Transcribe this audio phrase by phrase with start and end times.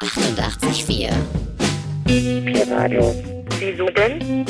[0.00, 1.10] 88,4.
[2.06, 3.14] Pi-Radio.
[3.58, 4.44] Wieso denn?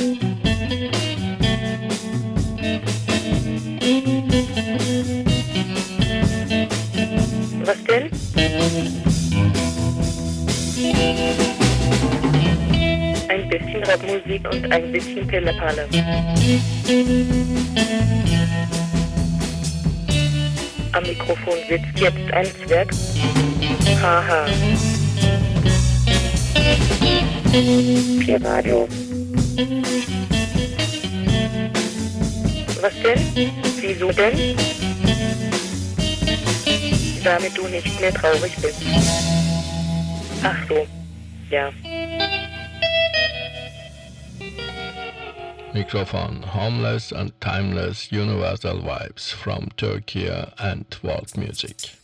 [7.64, 8.10] Was denn?
[13.28, 15.88] Ein bisschen Rapmusik und ein bisschen Pillepalle.
[20.92, 22.90] Am Mikrofon sitzt jetzt ein Zwerg.
[23.86, 24.46] Haha.
[28.20, 28.88] Pi-Radio.
[32.80, 33.52] Was denn?
[33.80, 34.56] Wieso denn?
[37.22, 38.82] Damit du nicht mehr traurig bist.
[40.42, 40.86] Ach so.
[41.50, 41.70] Ja.
[45.72, 50.28] Microphone Homeless and Timeless Universal Vibes from Turkey
[50.58, 52.03] and World Music.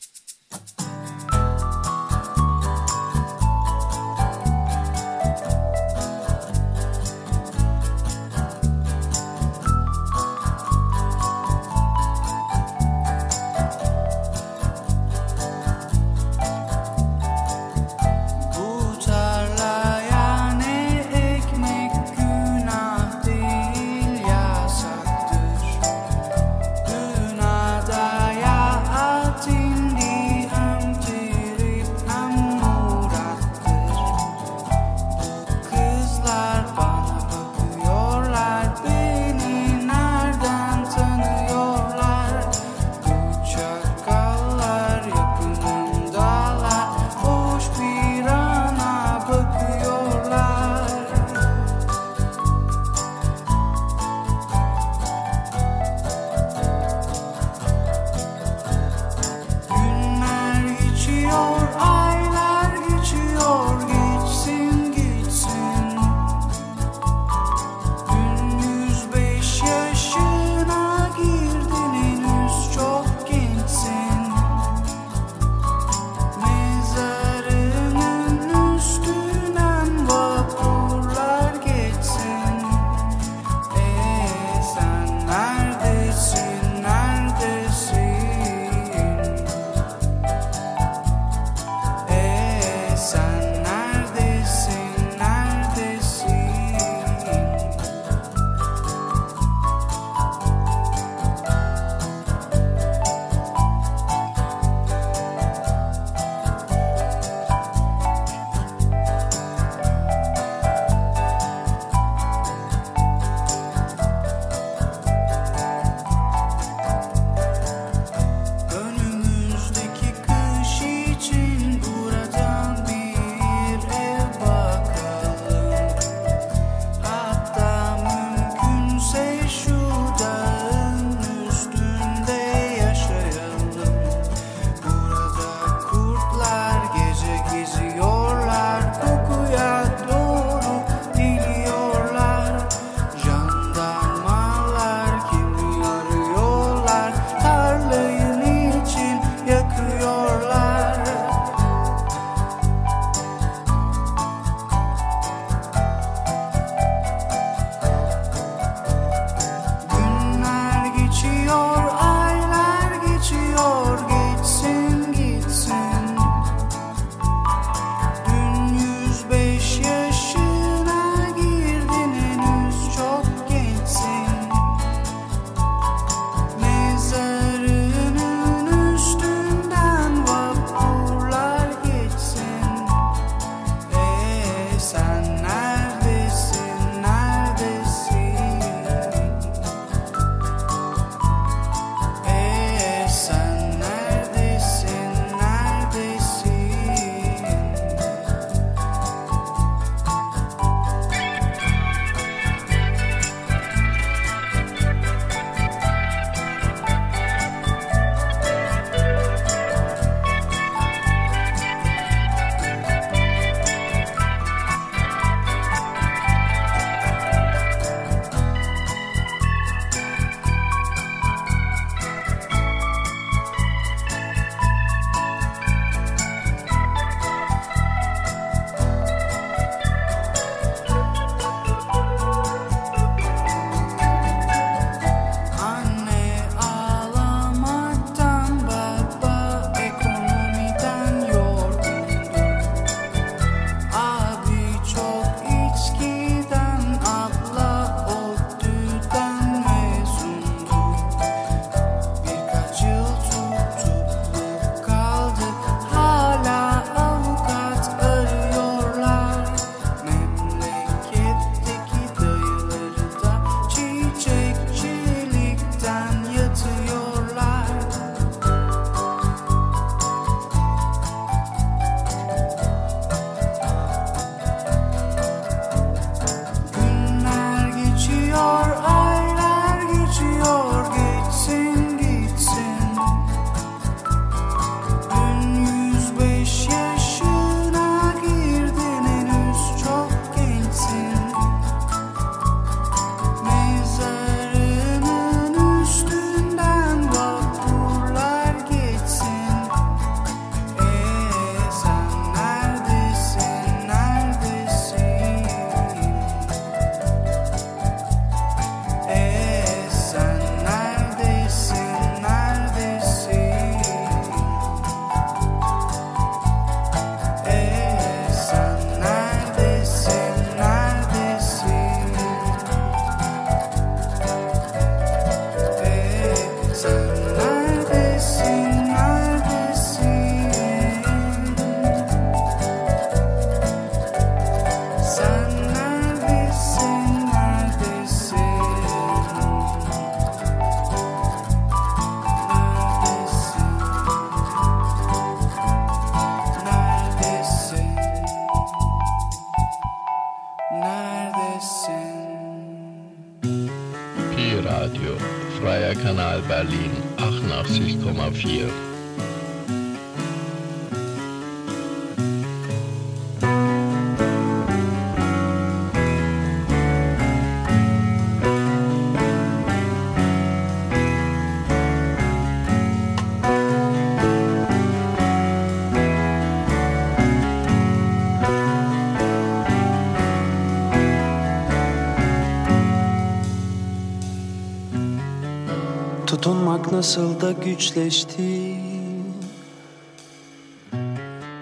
[386.71, 388.77] Tutunmak nasıl da güçleşti.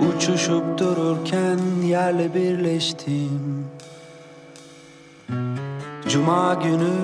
[0.00, 3.66] Uçuşup dururken yerle birleştim.
[6.08, 6.94] Cuma günü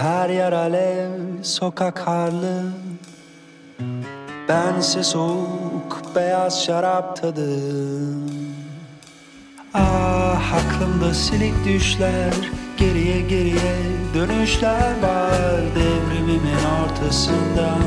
[0.00, 1.10] her yer alev
[1.42, 2.62] sokak harlı.
[4.48, 8.30] Bense soğuk beyaz şarap tadım
[9.74, 12.34] Ah aklımda silik düşler
[12.76, 13.76] Geriye geriye
[14.14, 17.82] dönüşler var Devrimimin ortasından.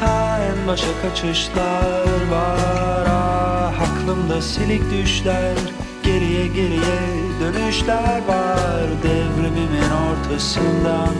[0.00, 3.06] Ta en başa kaçışlar var.
[3.08, 5.54] Ah aklımda silik düşler.
[6.02, 7.00] Geriye geriye
[7.40, 11.14] dönüşler var Devrimimin ortasından.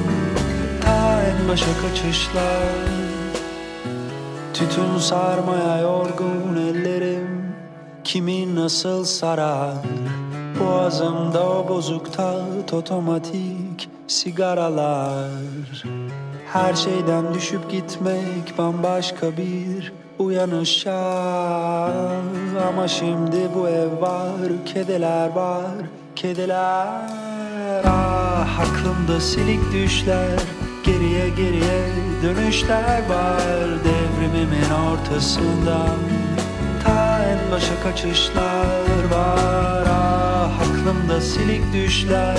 [0.81, 2.89] Ta en başa kaçışlar.
[4.55, 7.55] Tütün sarmaya yorgun ellerim.
[8.05, 9.75] Kimin nasıl sarar
[10.61, 15.31] Boğazımda o bozuk tat otomatik sigaralar.
[16.53, 21.01] Her şeyden düşüp gitmek bambaşka bir uyanışa
[22.69, 25.75] Ama şimdi bu ev var, kediler var,
[26.17, 27.03] kediler
[27.85, 30.39] Ah aklımda silik düşler
[30.85, 31.89] Geriye geriye
[32.23, 33.69] dönüşler var.
[33.85, 35.99] Devrimimin ortasından
[36.85, 39.82] Ta en başa kaçışlar var
[40.83, 42.39] aklımda silik düşler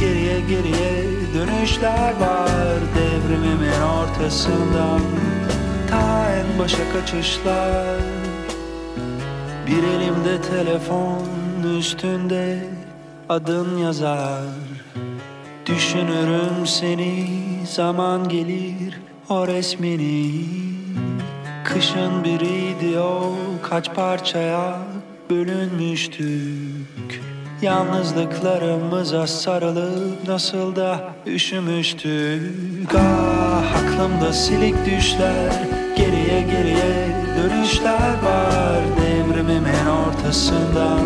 [0.00, 5.00] Geriye geriye dönüşler var Devrimimin ortasından.
[5.90, 8.00] Ta en başa kaçışlar.
[9.66, 11.26] Bir elimde telefon
[11.78, 12.66] üstünde
[13.28, 14.44] adın yazar.
[15.66, 17.26] Düşünürüm seni
[17.66, 20.44] zaman gelir o resmini.
[21.64, 24.78] Kışın biriydi o kaç parçaya
[25.30, 26.73] bölünmüştük
[27.62, 32.94] Yalnızlıklarımıza sarılıp nasıl da üşümüştük.
[32.96, 35.52] Ah aklımda silik düşler
[35.96, 37.08] Geriye geriye
[37.38, 41.00] dönüşler var Devrimimin ortasından.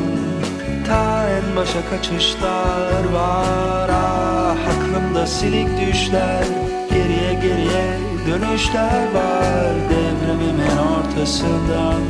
[0.86, 3.90] Ta en başa kaçışlar var.
[3.92, 6.44] Ah aklımda silik düşler
[6.90, 12.00] Geriye geriye dönüşler var Devrimimin ortasından.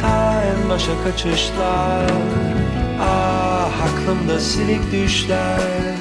[0.00, 2.53] Ta en başa kaçışlar
[3.82, 5.94] aklımda silik düşler.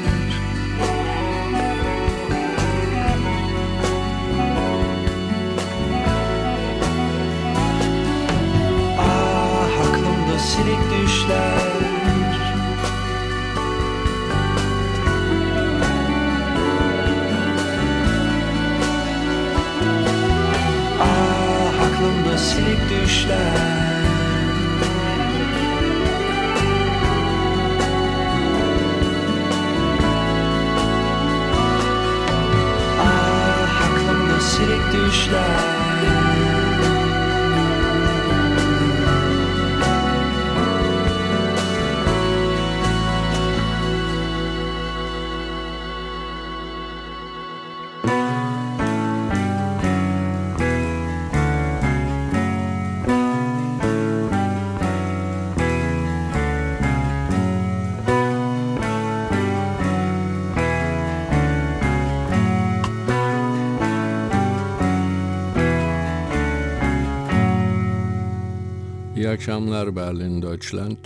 [8.98, 11.54] Ah aklımda silik düşler.
[21.00, 23.63] Ah aklımda silik düşler
[69.34, 70.98] akşamlar Berlin, Deutschland.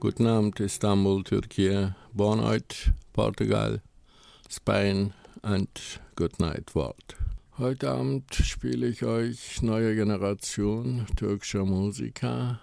[0.00, 1.88] Guten Abend Istanbul, Türkiye.
[2.14, 2.60] Bonne
[3.14, 3.80] Portugal,
[4.48, 5.12] Spain
[5.42, 5.68] and
[6.16, 7.16] good night world.
[7.58, 12.60] Heute Abend spiele ich euch neue Generation türkischer Musiker.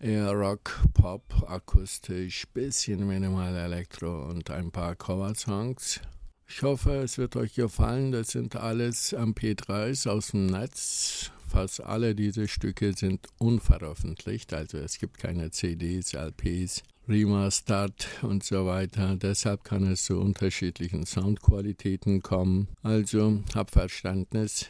[0.00, 6.00] Eher Rock, Pop, akustisch, bisschen minimal Elektro und ein paar Cover-Songs.
[6.46, 8.12] Ich hoffe, es wird euch gefallen.
[8.12, 11.32] Das sind alles MP3s aus dem Netz.
[11.48, 18.66] Fast alle diese Stücke sind unveröffentlicht, also es gibt keine CDs, LPs, Remastered und so
[18.66, 19.16] weiter.
[19.16, 22.68] Deshalb kann es zu unterschiedlichen Soundqualitäten kommen.
[22.82, 24.66] Also hab Verständnis.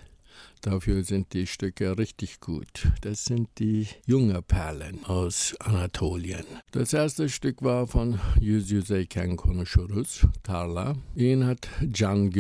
[0.61, 2.88] Dafür sind die Stücke richtig gut.
[3.00, 6.44] Das sind die junge Perlen aus Anatolien.
[6.70, 10.97] Das erste Stück war von Yüz Yüzeyken Konuşuruz, Tarla.
[11.16, 12.30] Ihn hat Can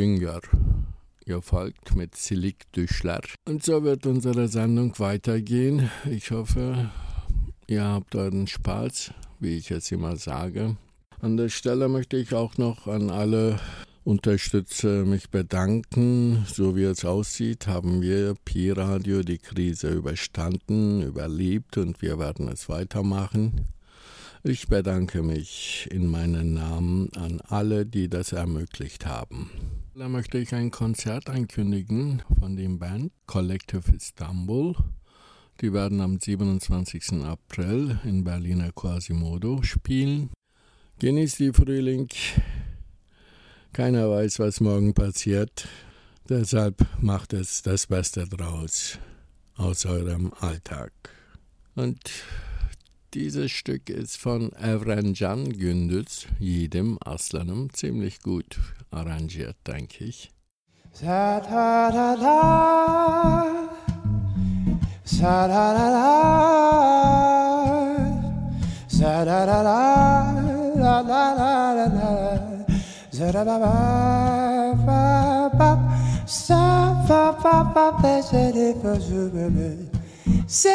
[1.28, 3.22] Güngör gefolgt mit Silik Düşler.
[3.46, 5.90] Und so wird unsere Sendung weitergehen.
[6.10, 6.90] Ich hoffe,
[7.66, 10.76] ihr habt euren Spaß, wie ich es immer sage.
[11.20, 13.60] An der Stelle möchte ich auch noch an alle
[14.04, 16.46] unterstütze mich bedanken.
[16.46, 22.68] So wie es aussieht, haben wir Pi-Radio die Krise überstanden, überlebt und wir werden es
[22.68, 23.66] weitermachen.
[24.44, 29.50] Ich bedanke mich in meinem Namen an alle, die das ermöglicht haben.
[29.98, 34.76] Da möchte ich ein Konzert ankündigen von dem Band Collective Istanbul.
[35.60, 37.24] Die werden am 27.
[37.24, 40.30] April in Berliner Quasimodo spielen.
[41.00, 42.06] Genießt die Frühling,
[43.72, 45.66] keiner weiß, was morgen passiert.
[46.28, 49.00] Deshalb macht es das Beste draus
[49.56, 50.92] aus eurem Alltag.
[51.74, 51.98] Und
[53.14, 58.58] dieses Stück ist von Evrencan Gündüz, jedem Aslanım, ziemlich gut
[58.90, 60.30] arrangiert, denke ich.
[60.92, 63.46] Sa da da da,
[65.04, 66.10] sa da da da,
[68.88, 70.32] sa da da da,
[70.76, 72.66] la la la la la,
[73.10, 75.70] za da ba ba ba ba,
[76.26, 79.97] sa ba ba ba ba, za de ba ba ba,
[80.48, 80.72] say,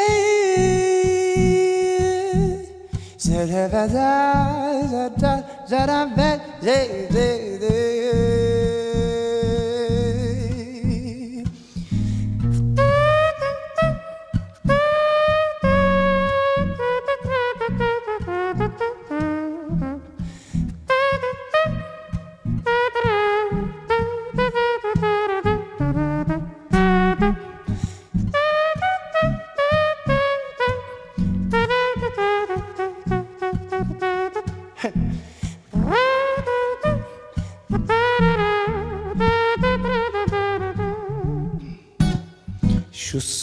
[3.18, 6.06] za da ba da, za da za da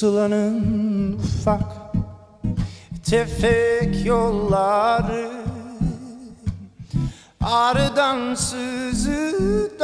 [0.02, 1.62] sılanın ufak
[3.10, 5.32] tefek yolları
[7.42, 9.84] Ağrıdan sızıdan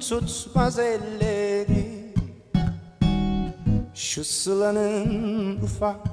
[0.00, 2.12] tutmaz elleri.
[3.94, 6.08] Şu sılanın ufak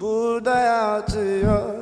[0.00, 1.81] burada yatıyor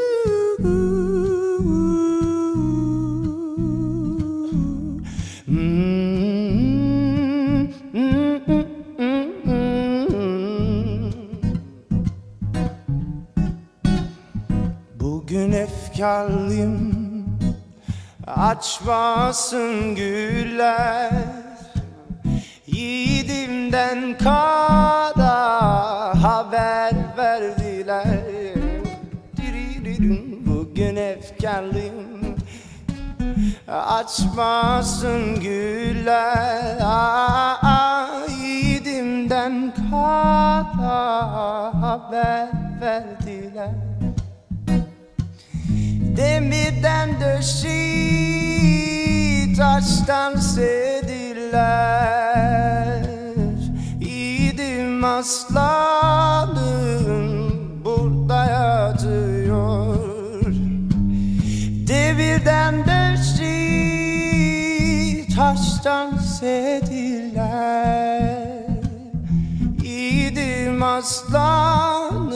[16.01, 17.25] Bugün efkarlıyım
[18.27, 21.11] Açmasın güller.
[22.67, 25.33] Yiğidimden kara
[26.23, 28.05] haber verdiler.
[30.45, 32.35] Bugün efkarlıyım.
[33.67, 36.77] Açmasın güller.
[36.81, 38.07] Aa,
[38.41, 42.49] Yiğidimden kara haber
[42.81, 43.90] verdiler
[46.17, 47.71] Demirden döşi
[49.57, 51.81] taştan sediler.
[53.99, 56.61] Yiğidim aslanım
[57.85, 59.97] burada yatıyor.
[61.87, 63.51] Demirden döşi
[65.35, 67.91] taştan sediler.
[69.83, 72.31] Yiğidim aslanım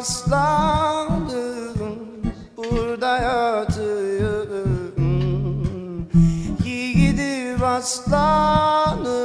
[0.00, 1.74] Aslanım
[2.56, 4.46] burada yatıyor
[6.64, 9.20] Yiğidim aslanım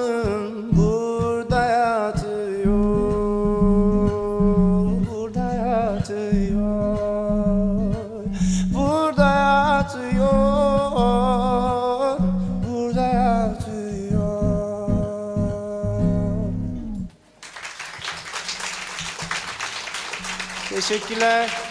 [20.87, 21.64] Teşekkürler.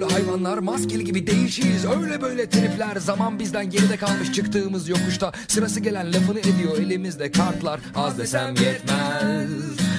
[0.00, 4.32] Türlü hayvanlar maskeli gibi değişiyiz öyle böyle tripler zaman bizden geride kalmış.
[4.32, 6.78] Çıktığımız yokuşta sırası gelen lafını ediyor.
[6.78, 9.50] Elimizde kartlar az desem yetmez.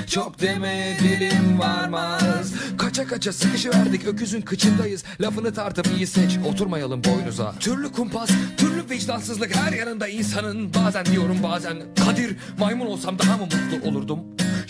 [0.08, 2.54] Çok demeye dilim varmaz.
[2.78, 5.04] Kaça kaça sıkışıverdik öküzün kıçındayız.
[5.22, 7.56] Lafını tartıp iyi seç oturmayalım boynuza.
[7.60, 10.74] Türlü kumpas türlü vicdansızlık her yanında insanın.
[10.74, 14.20] Bazen diyorum bazen Kadir maymun olsam daha mı mutlu olurdum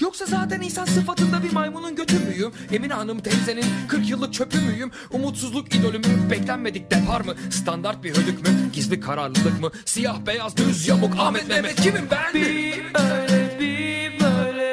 [0.01, 2.51] Yoksa zaten insan sıfatında bir maymunun götü müyüm?
[2.71, 4.91] Emine Hanım teyzenin 40 yıllık çöpü müyüm?
[5.11, 6.29] Umutsuzluk idolü mü?
[6.31, 7.33] Beklenmedik depar mı?
[7.51, 8.49] Standart bir hödük mü?
[8.73, 9.71] Gizli kararlılık mı?
[9.85, 12.33] Siyah beyaz düz yamuk Ahmet Mehmet kimim ben?
[12.33, 14.71] Bir öyle bir böyle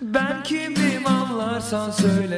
[0.00, 2.31] Ben kimim anlarsan söyle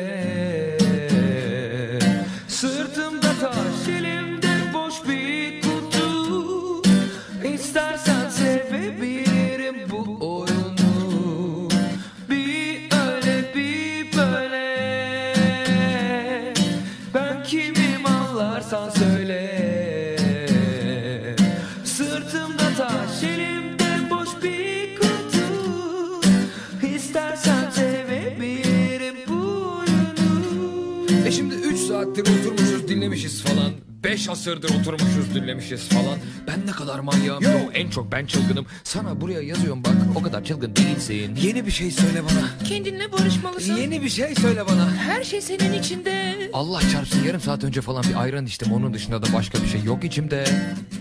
[34.44, 36.18] asırdır oturmuşuz dinlemişiz falan.
[36.46, 37.42] Ben ne kadar manyağım?
[37.42, 38.66] Yo en çok ben çılgınım.
[38.84, 41.36] Sana buraya yazıyorum bak o kadar çılgın değilsin.
[41.42, 42.68] Yeni bir şey söyle bana.
[42.68, 43.76] Kendinle barışmalısın.
[43.76, 44.90] Yeni bir şey söyle bana.
[44.96, 46.34] Her şey senin içinde.
[46.52, 48.72] Allah çarpsın yarım saat önce falan bir ayran içtim.
[48.72, 50.44] Onun dışında da başka bir şey yok içimde.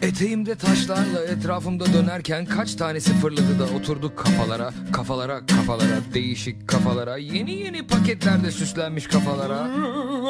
[0.02, 4.74] Eteğimde taşlarla etrafımda dönerken Kaç tanesi fırladı da oturduk kafalara.
[4.92, 7.18] Kafalara kafalara değişik kafalara.
[7.18, 9.70] Yeni yeni paketlerde süslenmiş kafalara.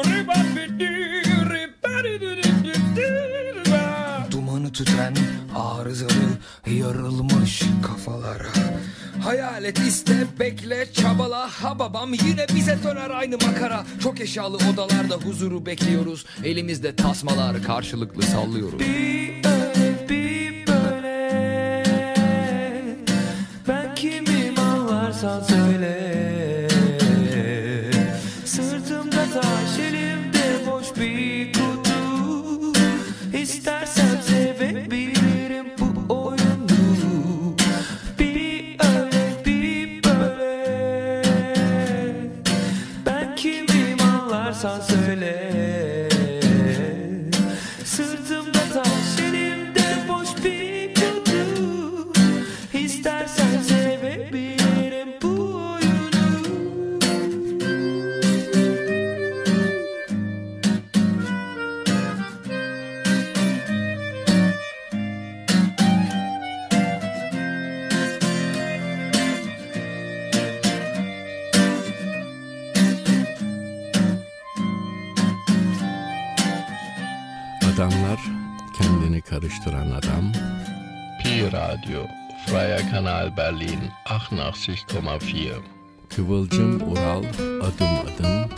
[0.04, 0.78] Dumanı
[4.74, 5.14] tüten
[5.56, 6.10] arızalı
[6.66, 8.48] yarılmış kafalara.
[9.24, 11.48] Hayal et iste bekle çabala.
[11.62, 13.84] Ha babam yine bize döner aynı makara.
[14.02, 16.26] Çok eşyalı odalarda huzuru bekliyoruz.
[16.44, 18.78] Elimizde tasmalar karşılıklı sallıyoruz.
[18.78, 19.42] Bir
[79.44, 80.32] karıştıran adam.
[81.22, 82.06] Pi Radio,
[82.46, 85.60] Freier Kanal Berlin 88,4.
[86.16, 87.24] Kıvılcım Ural
[87.62, 88.50] adım adım.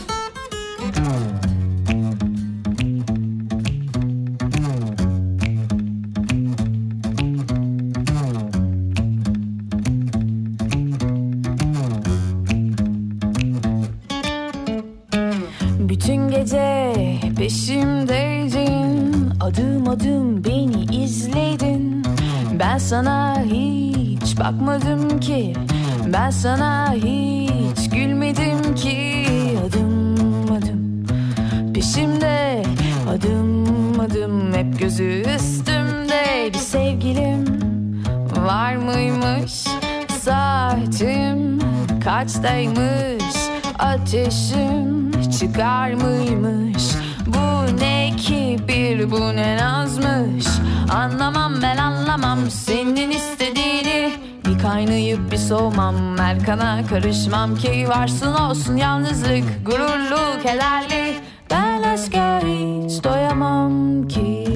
[56.47, 61.15] Erkana karışmam ki varsın olsun yalnızlık Gururlu kederli
[61.51, 64.47] Ben aşka hiç doyamam ki.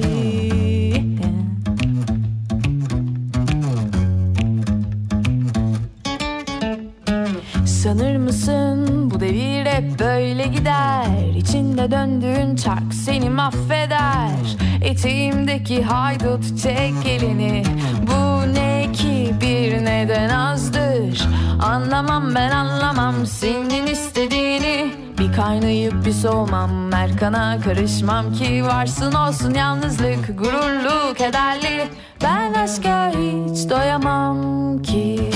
[7.66, 11.34] Sanır mısın bu devir hep böyle gider?
[11.36, 14.56] İçinde döndüğün çark seni mahveder.
[14.82, 17.62] Eteğimdeki haydut çek elini.
[18.06, 23.26] Bu ne ki bir neden azdır Anlamam ben anlamam.
[23.26, 24.94] Senin istediğini.
[25.18, 26.92] Bir kaynayıp bir soğumam.
[26.92, 31.88] Erkana karışmam ki varsın olsun yalnızlık Gururlu kederli
[32.22, 34.38] ben aşka hiç doyamam
[34.82, 35.30] ki.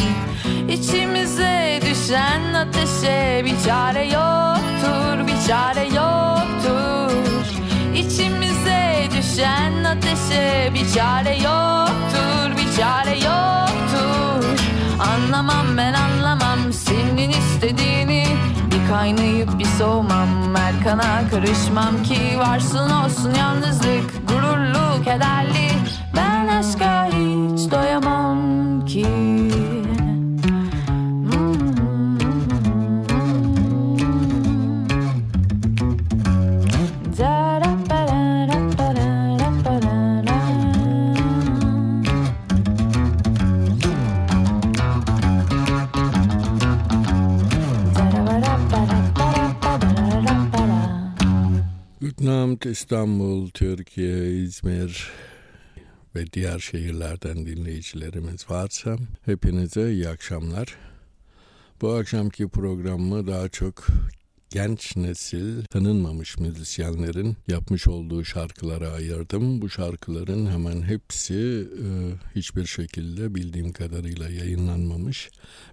[0.69, 7.47] İçimize düşen ateşe bir çare yoktur, bir çare yoktur.
[7.95, 13.76] İçimize düşen ateşe bir çare yoktur, bir çare yoktur.
[15.01, 16.73] Anlamam ben anlamam.
[16.73, 18.27] Senin istediğini
[18.71, 20.57] Bir kaynayıp bir soğumam.
[20.57, 25.69] Erkana karışmam ki varsın olsun yalnızlık Gururlu kederli.
[26.17, 29.07] Ben aşka hiç doyamam ki
[52.21, 55.11] Abend İstanbul, Türkiye, İzmir
[56.15, 60.77] ve diğer şehirlerden dinleyicilerimiz varsa hepinize iyi akşamlar.
[61.81, 63.87] Bu akşamki programımı daha çok
[64.51, 69.63] genç nesil tanınmamış müzisyenlerin yapmış olduğu şarkılara ayırdım.
[69.63, 71.87] Bu şarkıların hemen hepsi e,
[72.39, 75.31] hiçbir şekilde bildiğim kadarıyla yayınlanmamış.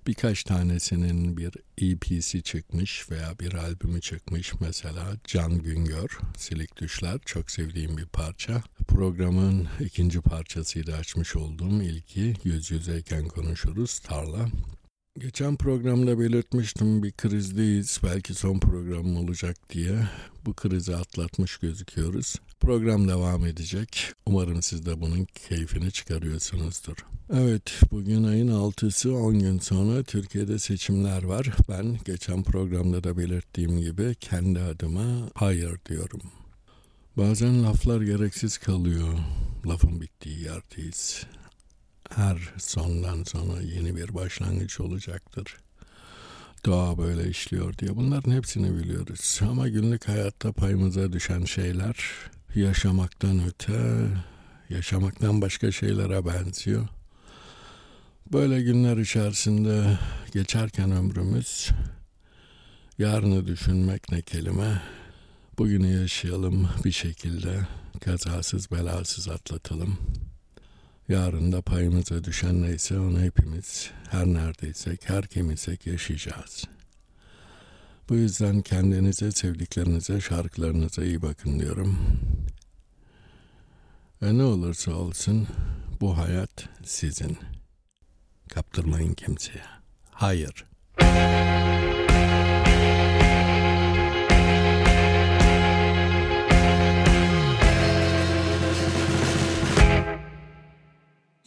[0.08, 4.54] Birkaç tanesinin bir EP'si çıkmış veya bir albümü çıkmış.
[4.60, 8.64] Mesela Can Güngör, Silik Düşler çok sevdiğim bir parça.
[8.88, 14.48] Programın ikinci parçasıydı açmış olduğum ilki Yüz Yüzeyken Konuşuruz Tarla.
[15.20, 18.00] Geçen programda belirtmiştim bir krizdeyiz.
[18.04, 20.08] Belki son program olacak diye.
[20.46, 22.36] Bu krizi atlatmış gözüküyoruz.
[22.60, 24.12] Program devam edecek.
[24.26, 26.96] Umarım siz de bunun keyfini çıkarıyorsunuzdur.
[27.34, 31.48] Evet, bugün ayın 6'sı 10 gün sonra Türkiye'de seçimler var.
[31.70, 36.22] Ben geçen programda da belirttiğim gibi kendi adıma hayır diyorum.
[37.18, 39.18] Bazen laflar gereksiz kalıyor.
[39.66, 41.26] Lafın bittiği yerdeyiz
[42.16, 45.58] her sondan sonra yeni bir başlangıç olacaktır.
[46.66, 49.40] Doğa böyle işliyor diye bunların hepsini biliyoruz.
[49.50, 51.96] Ama günlük hayatta payımıza düşen şeyler
[52.56, 54.08] yaşamaktan öte,
[54.70, 56.88] yaşamaktan başka şeylere benziyor.
[58.34, 60.00] Böyle günler içerisinde
[60.34, 61.70] geçerken ömrümüz
[62.98, 64.82] yarını düşünmek ne kelime.
[65.58, 67.68] Bugünü yaşayalım bir şekilde
[68.02, 69.98] kazasız belasız atlatalım.
[71.10, 76.64] Yarın da payımıza düşen neyse onu hepimiz her neredeysek, her kimiysek yaşayacağız.
[78.10, 81.98] Bu yüzden kendinize, sevdiklerinize, şarkılarınıza iyi bakın diyorum.
[84.22, 85.48] Ve ne olursa olsun
[86.02, 87.38] bu hayat sizin.
[88.50, 89.64] Kaptırmayın kimseye.
[90.12, 90.66] Hayır.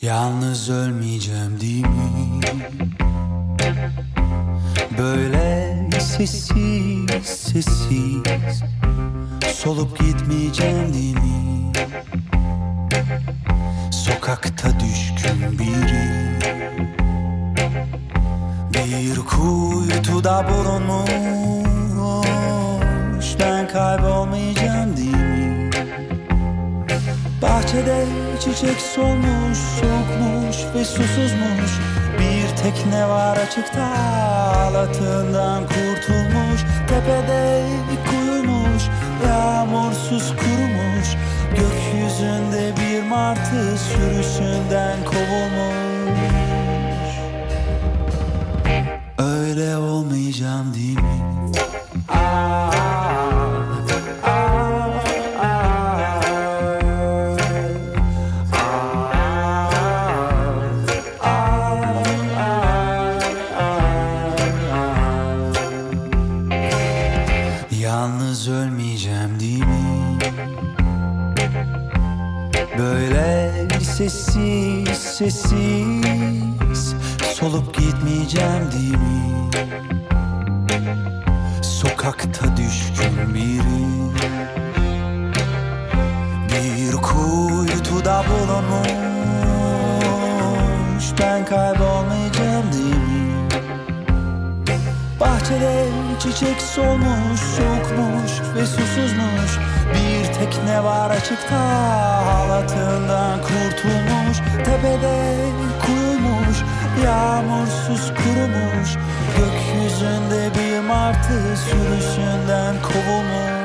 [0.02, 2.40] Yalnız ölmeyeceğim değil mi?
[4.98, 8.62] Böyle sessiz sessiz
[9.54, 11.72] Solup gitmeyeceğim değil mi?
[13.90, 16.36] Sokakta düşkün biri
[18.74, 21.65] Bir kuytuda bulunmuş
[27.66, 28.06] Bahçede
[28.40, 31.72] çiçek solmuş, soğukmuş ve susuzmuş.
[32.18, 33.86] Bir tekne var açıkta,
[34.56, 36.60] alatından kurtulmuş.
[36.88, 37.62] Tepede
[38.10, 38.82] kuyumuş,
[39.28, 41.08] yağmursuz kurumuş.
[41.50, 46.20] Gökyüzünde bir martı sürüsünden kovulmuş.
[49.18, 51.22] Öyle olmayacağım değil mi?
[52.08, 52.65] Aa,
[75.30, 76.94] sessiz
[77.34, 79.50] Solup gitmeyeceğim değil mi?
[81.62, 83.86] Sokakta düşkün biri
[86.48, 88.76] Bir kuytuda bulunmuş
[91.20, 93.48] Ben kaybolmayacağım değil mi?
[95.20, 95.86] Bahçede
[96.22, 99.58] çiçek solmuş, soğukmuş ve susuzmuş
[99.94, 100.05] Bir
[100.50, 101.60] tekne var açıkta,
[102.26, 105.36] halatından kurtulmuş Tepede
[105.86, 106.56] kuyumuş,
[107.04, 108.96] yağmursuz kurumuş
[109.36, 113.56] Gökyüzünde bir martı sürüsünden kovulmuş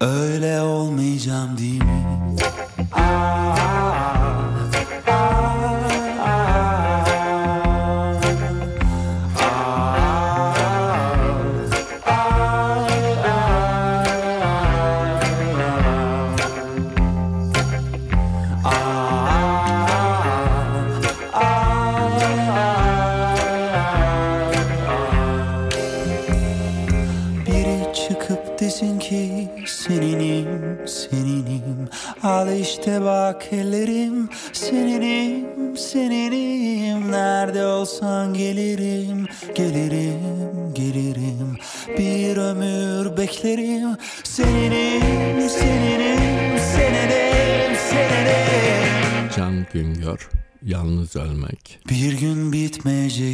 [0.00, 2.11] Öyle olmayacağım değil mi?
[38.02, 41.58] Olsan gelirim, gelirim, gelirim.
[41.98, 50.30] Bir ömür beklerim Seninim, seninim, seninim, seninim Can Güngör,
[50.62, 51.80] Yalnız Ölmek.
[51.90, 53.31] Bir gün bitmeyecek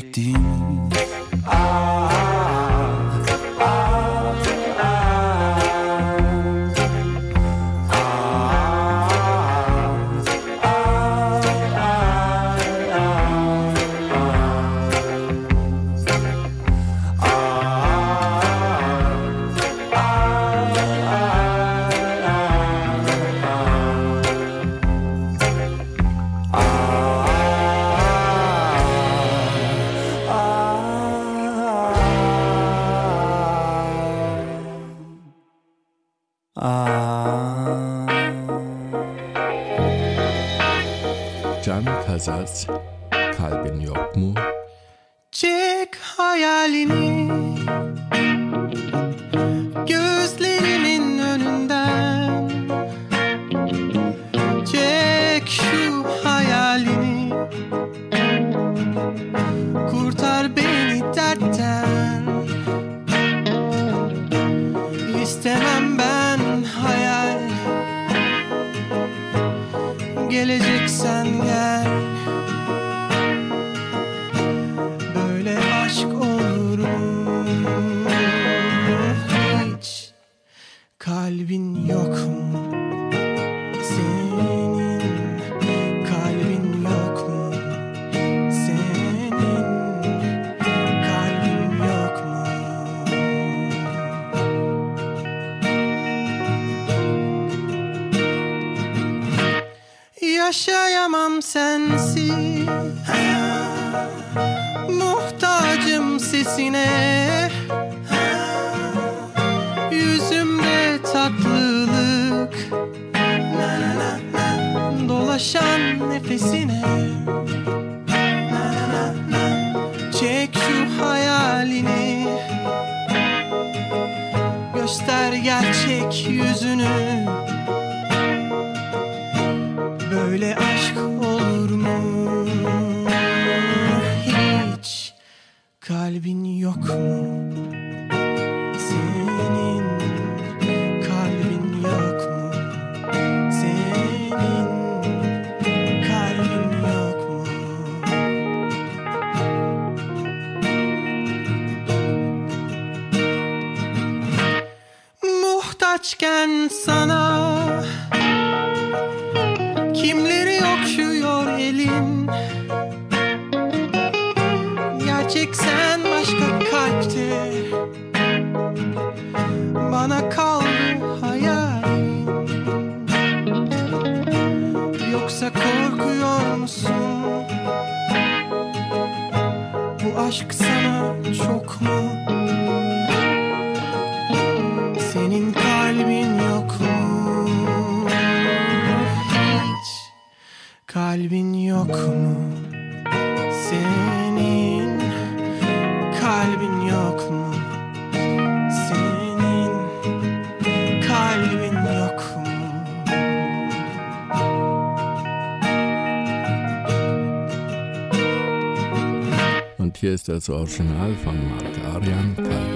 [210.28, 212.67] das Original von Mark Arian, Calvin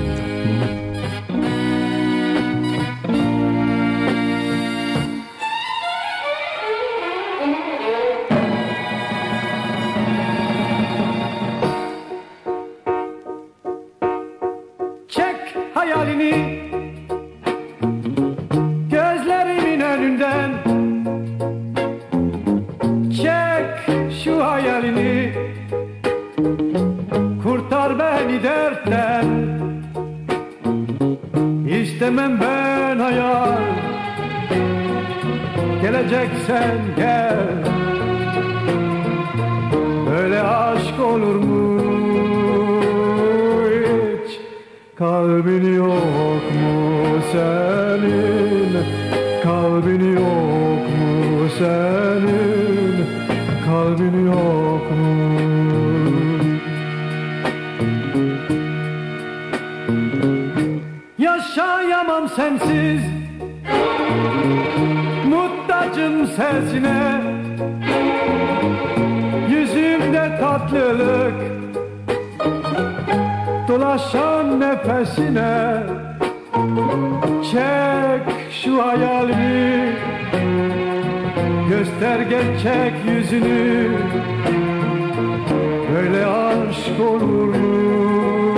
[87.03, 88.55] olur mu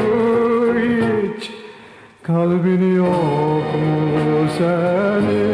[0.76, 1.50] hiç?
[2.22, 5.53] Kalbin yok mu senin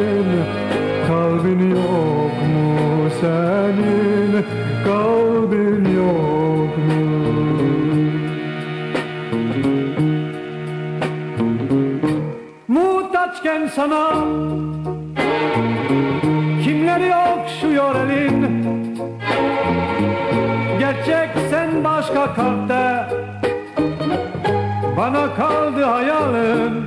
[25.01, 26.84] Bana kaldı hayalin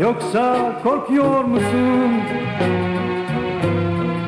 [0.00, 2.10] Yoksa korkuyor musun?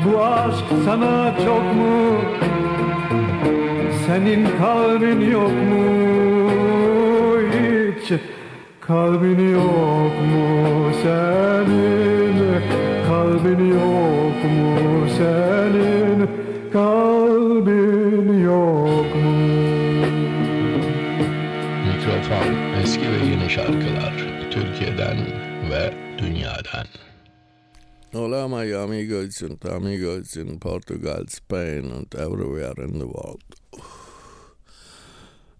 [0.04, 2.16] Bu aşk sana çok mu?
[4.06, 5.84] Senin kalbin yok mu?
[7.52, 8.12] Hiç
[8.80, 10.90] Kalbin yok mu?
[11.02, 12.62] Senin
[13.08, 15.08] Kalbin yok mu?
[15.18, 16.28] Senin
[16.72, 18.84] Kalbin yok
[22.25, 24.14] Mikrofon eski ve yeni şarkılar
[24.51, 25.16] Türkiye'den
[25.70, 26.87] ve dünyadan.
[28.12, 33.43] Hola, my amigos and amigos in Portugal, Spain, and everywhere in the world.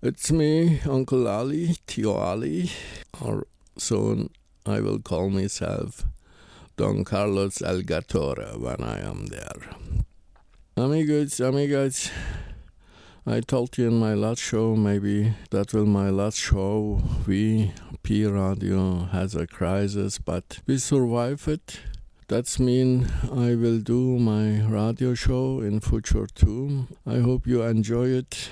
[0.03, 2.71] It's me, Uncle Ali, Tio Ali,
[3.21, 3.45] or
[3.79, 4.31] soon
[4.67, 6.05] I will call myself
[6.79, 7.83] Don Carlos El
[8.59, 9.77] when I am there.
[10.77, 12.11] Amigos, amigos,
[13.27, 17.03] I told you in my last show, maybe that will my last show.
[17.27, 17.72] We,
[18.03, 21.81] P Radio, has a crisis, but we survive it.
[22.29, 26.87] That's mean I will do my radio show in future too.
[27.07, 28.51] I hope you enjoy it.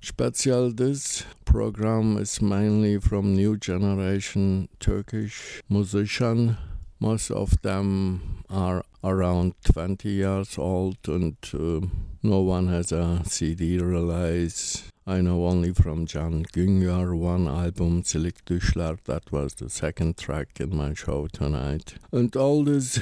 [0.00, 6.58] Special this program is mainly from new generation Turkish musician.
[7.00, 11.86] Most of them are around 20 years old and uh,
[12.22, 14.84] no one has a CD release.
[15.04, 20.60] I know only from Jan Güngör one album, Silik Düşler, that was the second track
[20.60, 21.94] in my show tonight.
[22.12, 23.00] And all these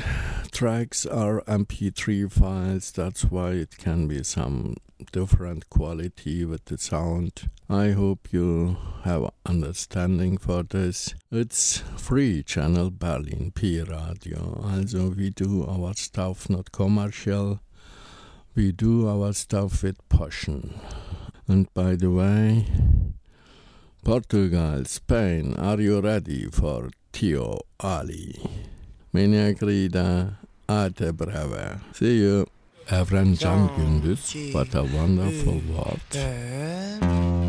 [0.50, 4.76] tracks are MP3 files, that's why it can be some
[5.12, 7.50] different quality with the sound.
[7.68, 11.14] I hope you have understanding for this.
[11.30, 14.60] It's free channel Berlin P Radio.
[14.64, 17.60] Also we do our stuff not commercial.
[18.54, 20.80] We do our stuff with passion.
[21.50, 22.64] And by the way,
[24.04, 28.38] Portugal, Spain, are you ready for Tio Ali.
[29.12, 30.36] Mine grida
[30.68, 31.80] ate breve.
[31.92, 32.46] See you.
[32.86, 37.39] Evren Can Gündüz, What a Wonderful World.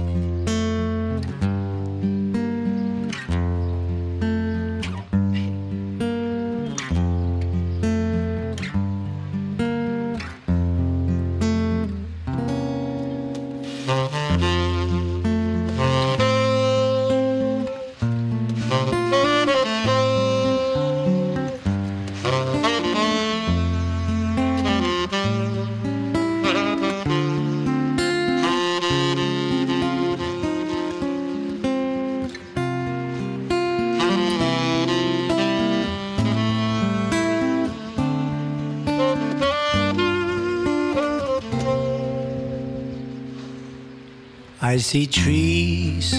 [44.72, 46.14] I see trees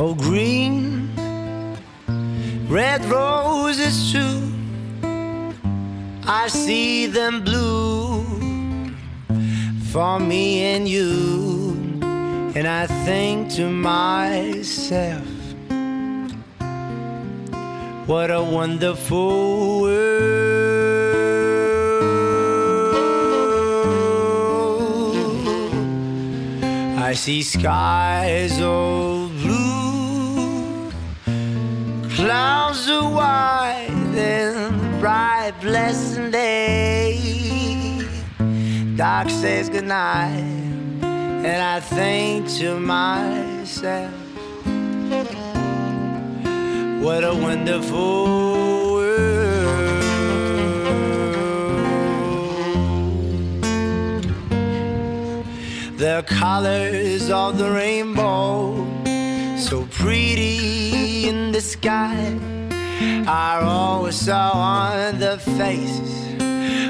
[0.00, 1.14] of green,
[2.66, 4.52] red roses too.
[6.26, 8.24] I see them blue
[9.92, 12.00] for me and you,
[12.56, 15.28] and I think to myself,
[18.08, 20.13] what a wonderful world.
[27.14, 30.90] I see skies all blue,
[32.16, 33.86] clouds are white,
[34.16, 37.20] and bright blessed day.
[38.96, 40.42] Dark says goodnight,
[41.02, 44.12] and I think to myself,
[47.00, 48.83] what a wonderful
[55.96, 58.84] The colors of the rainbow,
[59.56, 62.36] so pretty in the sky,
[63.28, 66.40] are also on the faces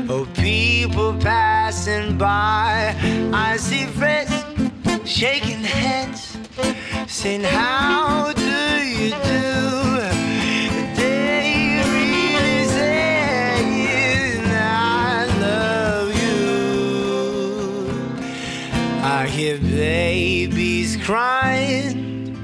[0.08, 2.96] of people passing by.
[3.34, 4.32] I see friends
[5.04, 6.38] shaking hands,
[7.06, 9.93] saying, How do you do?
[19.24, 22.36] I hear babies crying.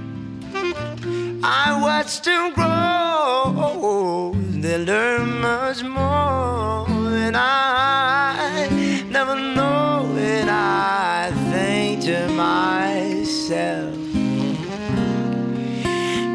[1.45, 4.33] I watch them grow.
[4.63, 8.67] They learn much more, and I
[9.11, 10.11] never know.
[10.17, 13.95] And I think to myself,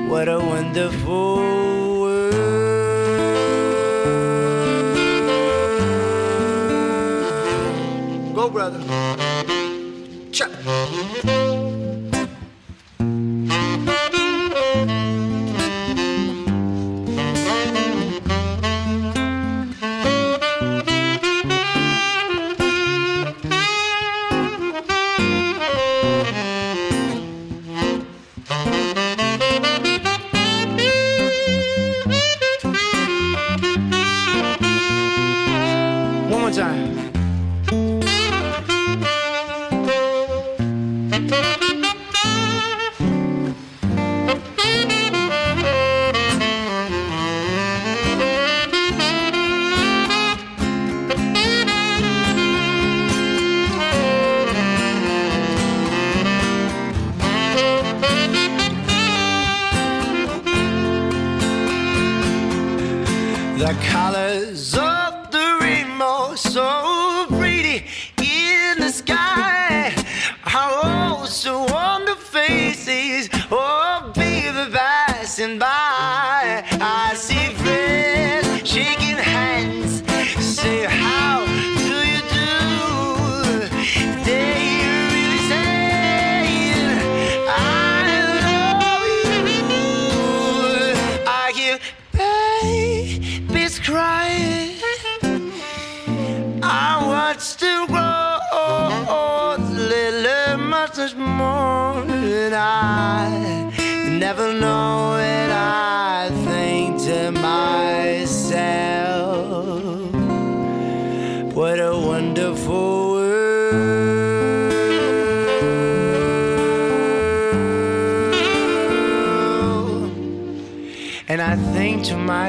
[0.08, 1.65] what a wonderful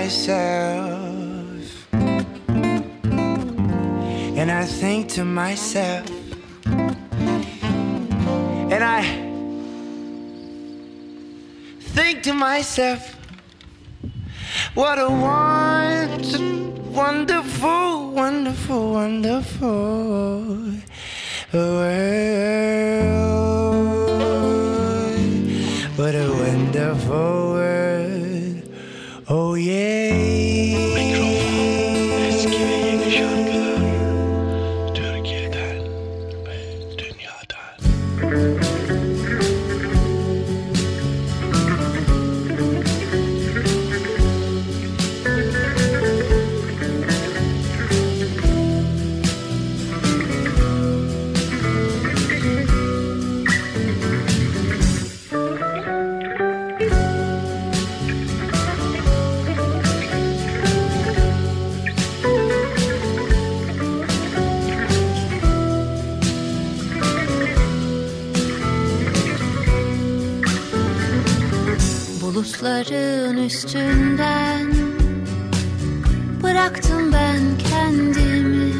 [0.07, 1.93] myself,
[4.39, 6.09] and I think to myself,
[8.73, 9.03] and I
[11.81, 13.17] think to myself,
[14.75, 16.41] What a wonderful,
[16.93, 20.43] wonderful, wonderful, wonderful
[21.53, 22.47] world.
[25.97, 27.46] What a wonderful
[72.77, 74.73] Bulutların üstünden
[76.43, 78.73] Bıraktım ben kendimi.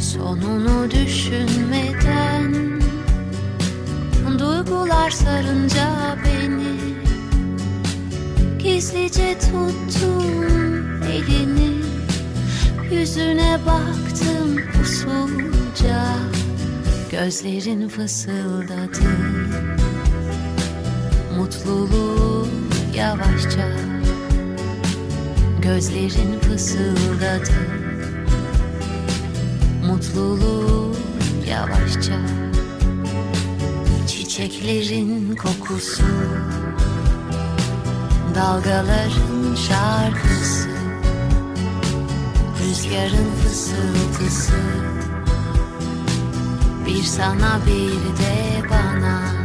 [0.00, 2.54] Sonunu düşünmeden
[4.38, 6.74] Duygular sarınca beni.
[8.58, 11.82] Gizlice tuttum elini.
[12.92, 16.04] Yüzüne baktım usulca.
[17.10, 19.83] Gözlerin fısıldadı
[21.54, 22.48] mutluluğu
[22.94, 23.68] yavaşça.
[25.62, 27.50] Gözlerin fısıldadı.
[29.86, 30.94] Mutluluğu
[31.48, 32.14] yavaşça.
[34.06, 36.04] Çiçeklerin kokusu.
[38.34, 40.68] Dalgaların şarkısı.
[42.62, 44.52] Rüzgarın fısıltısı.
[46.86, 49.43] Bir sana bir de bana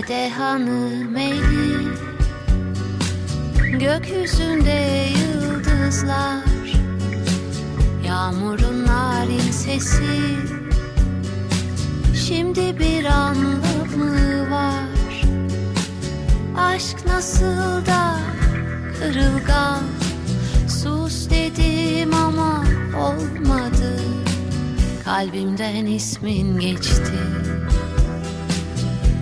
[0.00, 1.88] Bahçede hanım eli.
[3.78, 6.44] Gökyüzünde yıldızlar
[8.06, 10.20] Yağmurun narin sesi.
[12.26, 15.24] Şimdi bir anlamı var?
[16.56, 18.16] Aşk nasıl da
[18.98, 19.82] kırılgan.
[20.68, 22.64] Sus dedim ama
[22.96, 24.00] olmadı.
[25.04, 27.12] Kalbimden ismin geçti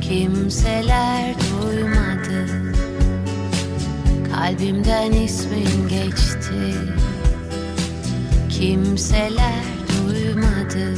[0.09, 2.47] Kimseler duymadı.
[4.33, 6.75] Kalbimden ismin geçti.
[8.51, 10.95] Kimseler duymadı.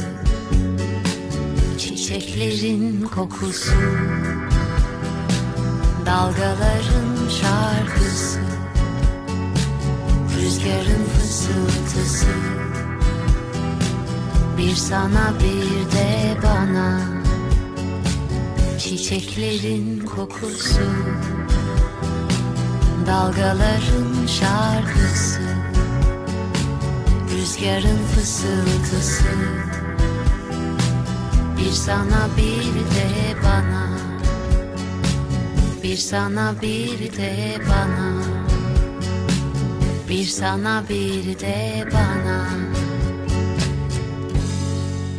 [1.77, 3.75] Çiçeklerin kokusu
[6.05, 8.39] Dalgaların şarkısı
[10.37, 12.33] Rüzgarın fısıltısı.
[14.57, 17.20] Bir sana bir de bana
[18.91, 20.81] Çiçeklerin kokusu
[23.07, 25.41] Dalgaların şarkısı
[27.31, 29.23] Rüzgarın fısıltısı.
[31.57, 33.97] Bir sana bir de bana.
[35.83, 38.23] Bir sana bir de bana.
[40.09, 42.47] Bir sana bir de bana.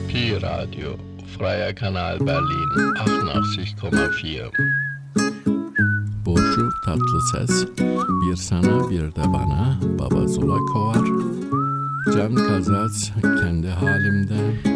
[0.09, 1.12] Pi Radio,
[1.43, 4.51] Freier Kanal Berlin 88,4.
[6.27, 7.67] Boşu tatlı ses
[8.23, 11.05] Bir sana bir de bana Baba Zula kovar
[12.15, 14.72] Can Kazaz kendi halimde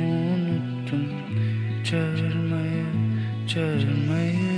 [0.00, 1.06] unuttum.
[1.84, 2.86] Çağırmayı,
[3.48, 4.50] çağırmayı.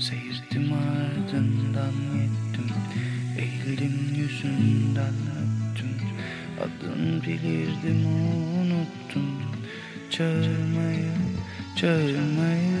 [0.00, 1.94] Seyirdim ardından
[2.56, 2.76] gittim
[3.38, 5.90] Eğildim yüzünden öptüm.
[6.60, 9.26] Adın bilirdim unuttum.
[10.10, 11.12] Çağırmayı,
[11.76, 12.75] çağırmayı.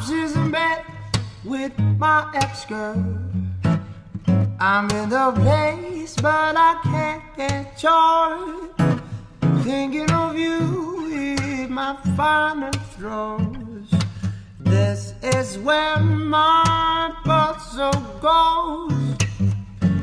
[0.00, 0.84] I'm in bed
[1.44, 3.04] with my ex girl.
[4.60, 8.68] I'm in the place, but I can't get joy.
[9.64, 13.90] Thinking of you in my final throes.
[14.60, 17.90] This is where my puzzle
[18.20, 19.16] goes.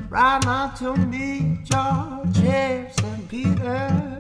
[0.10, 4.20] Right now to me, George, James, and Peter.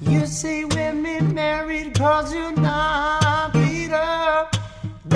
[0.00, 4.17] You say women married cause you're not Peter.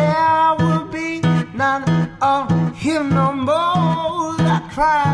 [0.02, 1.20] There will be
[1.54, 1.84] none
[2.20, 2.44] of
[2.84, 4.34] him no more.
[4.56, 5.10] I cry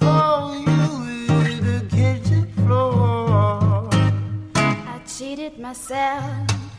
[0.00, 0.34] for
[0.68, 0.84] you
[1.50, 3.88] in the kitchen floor.
[4.94, 6.24] I cheated myself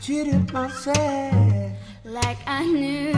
[0.00, 1.72] Cheated myself.
[2.04, 3.12] like I knew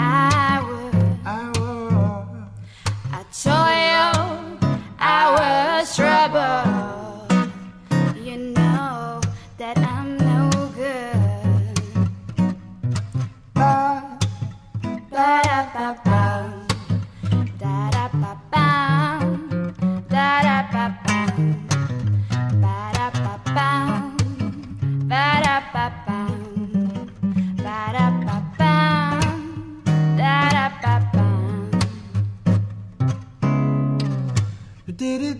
[0.00, 0.96] I would.
[1.38, 2.24] I will.
[3.18, 3.20] I
[3.84, 4.08] you
[4.98, 7.09] I was trouble.
[35.00, 35.32] da da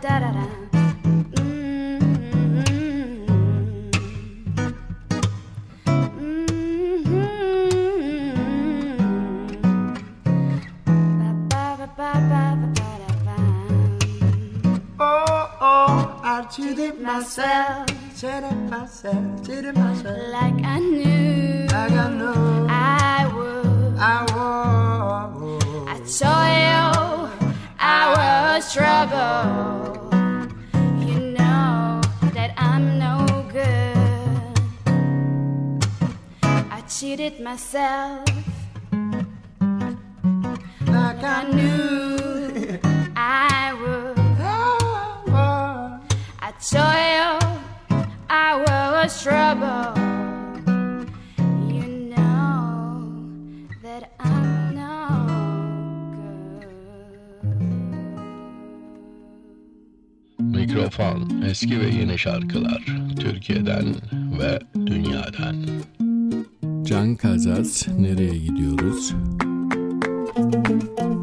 [0.00, 0.71] da da
[16.52, 17.86] oh, I cheated myself,
[18.16, 20.18] cheated myself, cheated myself.
[20.30, 23.96] Like I knew Like I knew I would.
[23.98, 25.62] I was.
[25.88, 30.10] I told you I was trouble.
[31.06, 32.00] You know
[32.34, 33.96] that I'm no good.
[36.70, 38.24] I cheated myself
[40.86, 42.21] Like I knew
[46.62, 47.50] I told
[47.90, 49.98] you I was trouble.
[51.68, 53.10] You know
[53.82, 55.18] that I'm no
[60.38, 62.84] Mikrofon, eski ve yeni şarkılar
[63.20, 63.94] Türkiye'den
[64.40, 65.56] ve dünyadan.
[66.84, 69.14] Can Kazaz nereye gidiyoruz?
[70.36, 71.21] Ahşap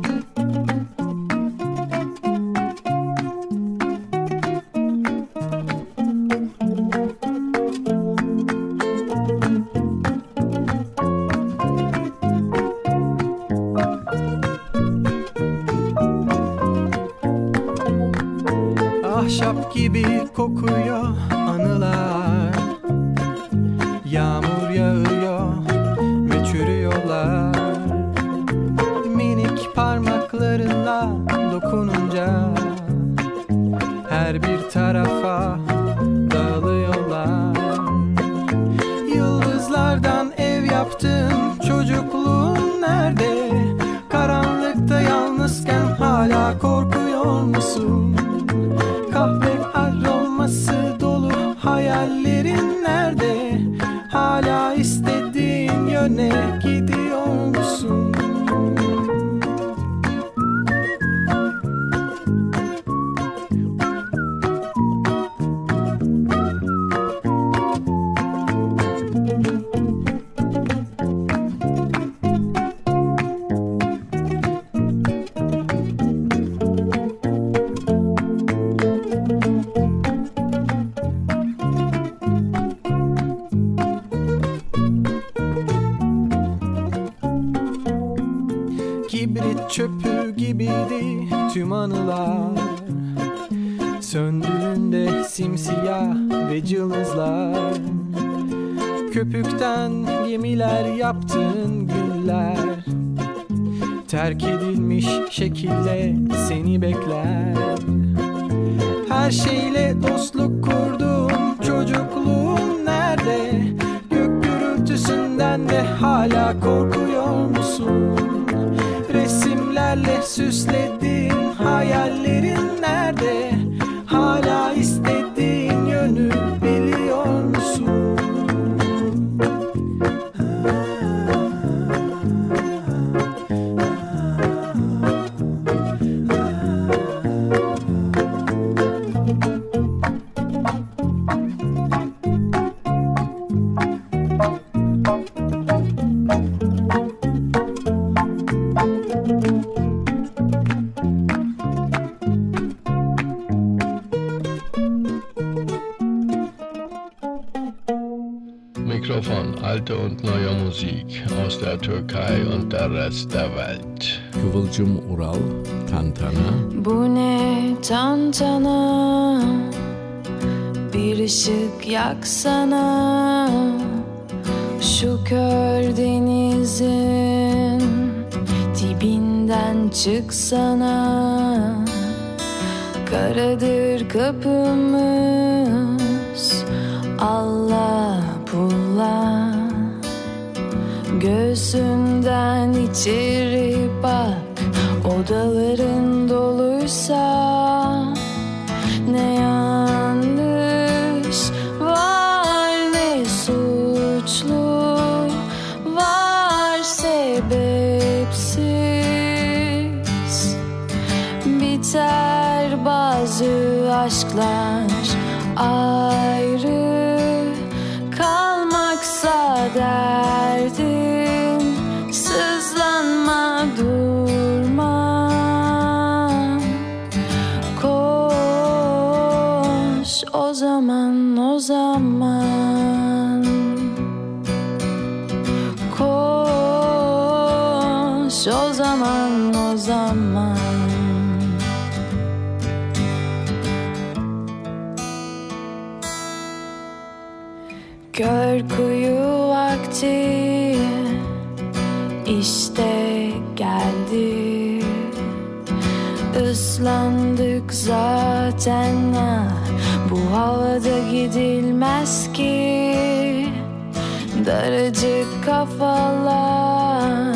[264.49, 267.35] Daracık kafalar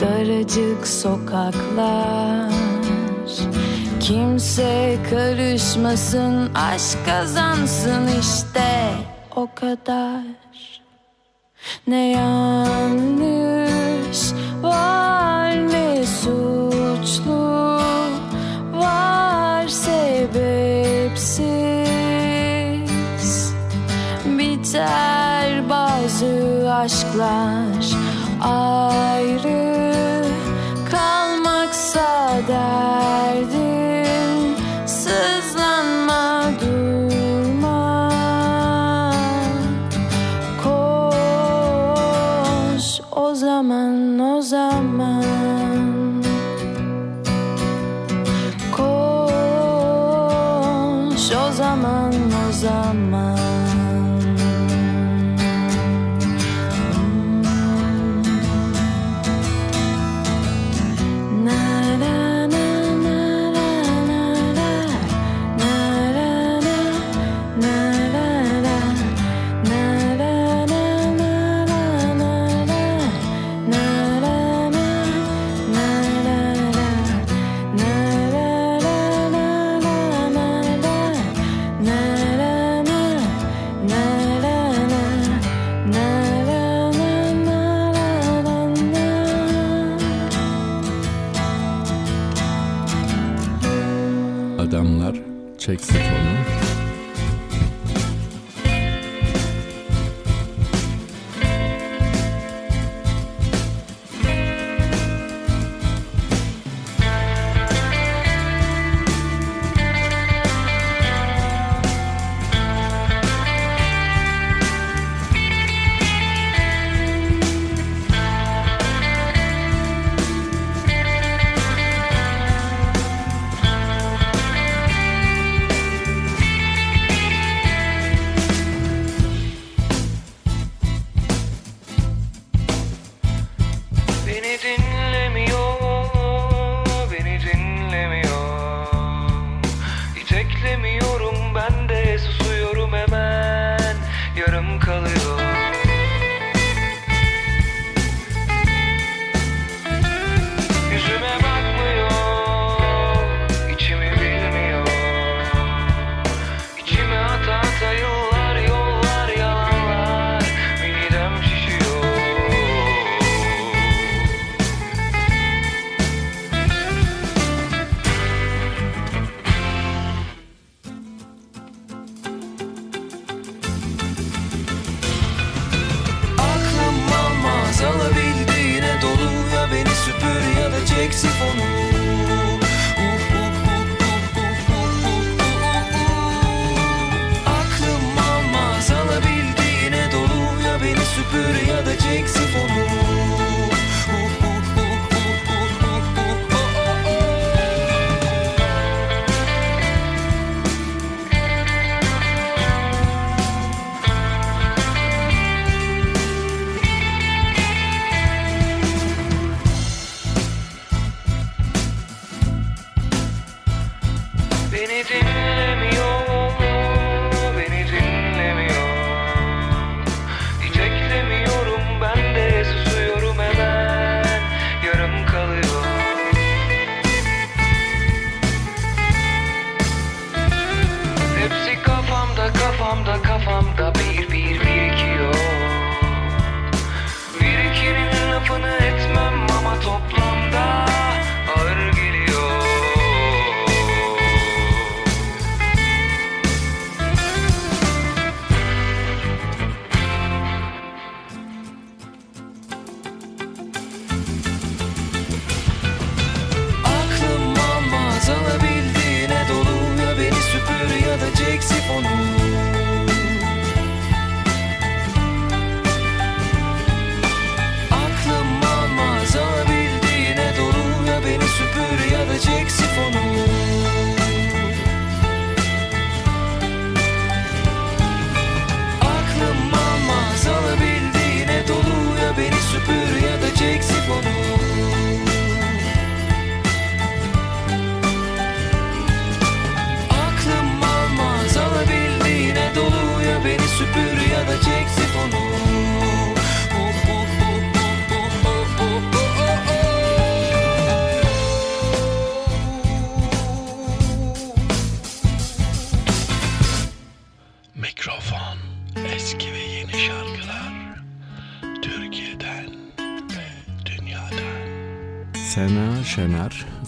[0.00, 2.52] Daracık sokaklar.
[4.00, 8.90] Kimse karışmasın Aşk kazansın işte.
[9.36, 10.22] O kadar.
[11.86, 13.52] Ne yanlış
[14.62, 16.63] var ne suç
[26.74, 27.84] aşklar
[28.40, 29.64] ayrı
[30.90, 33.53] kalmaksa derdi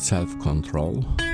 [0.07, 1.26] Self Control.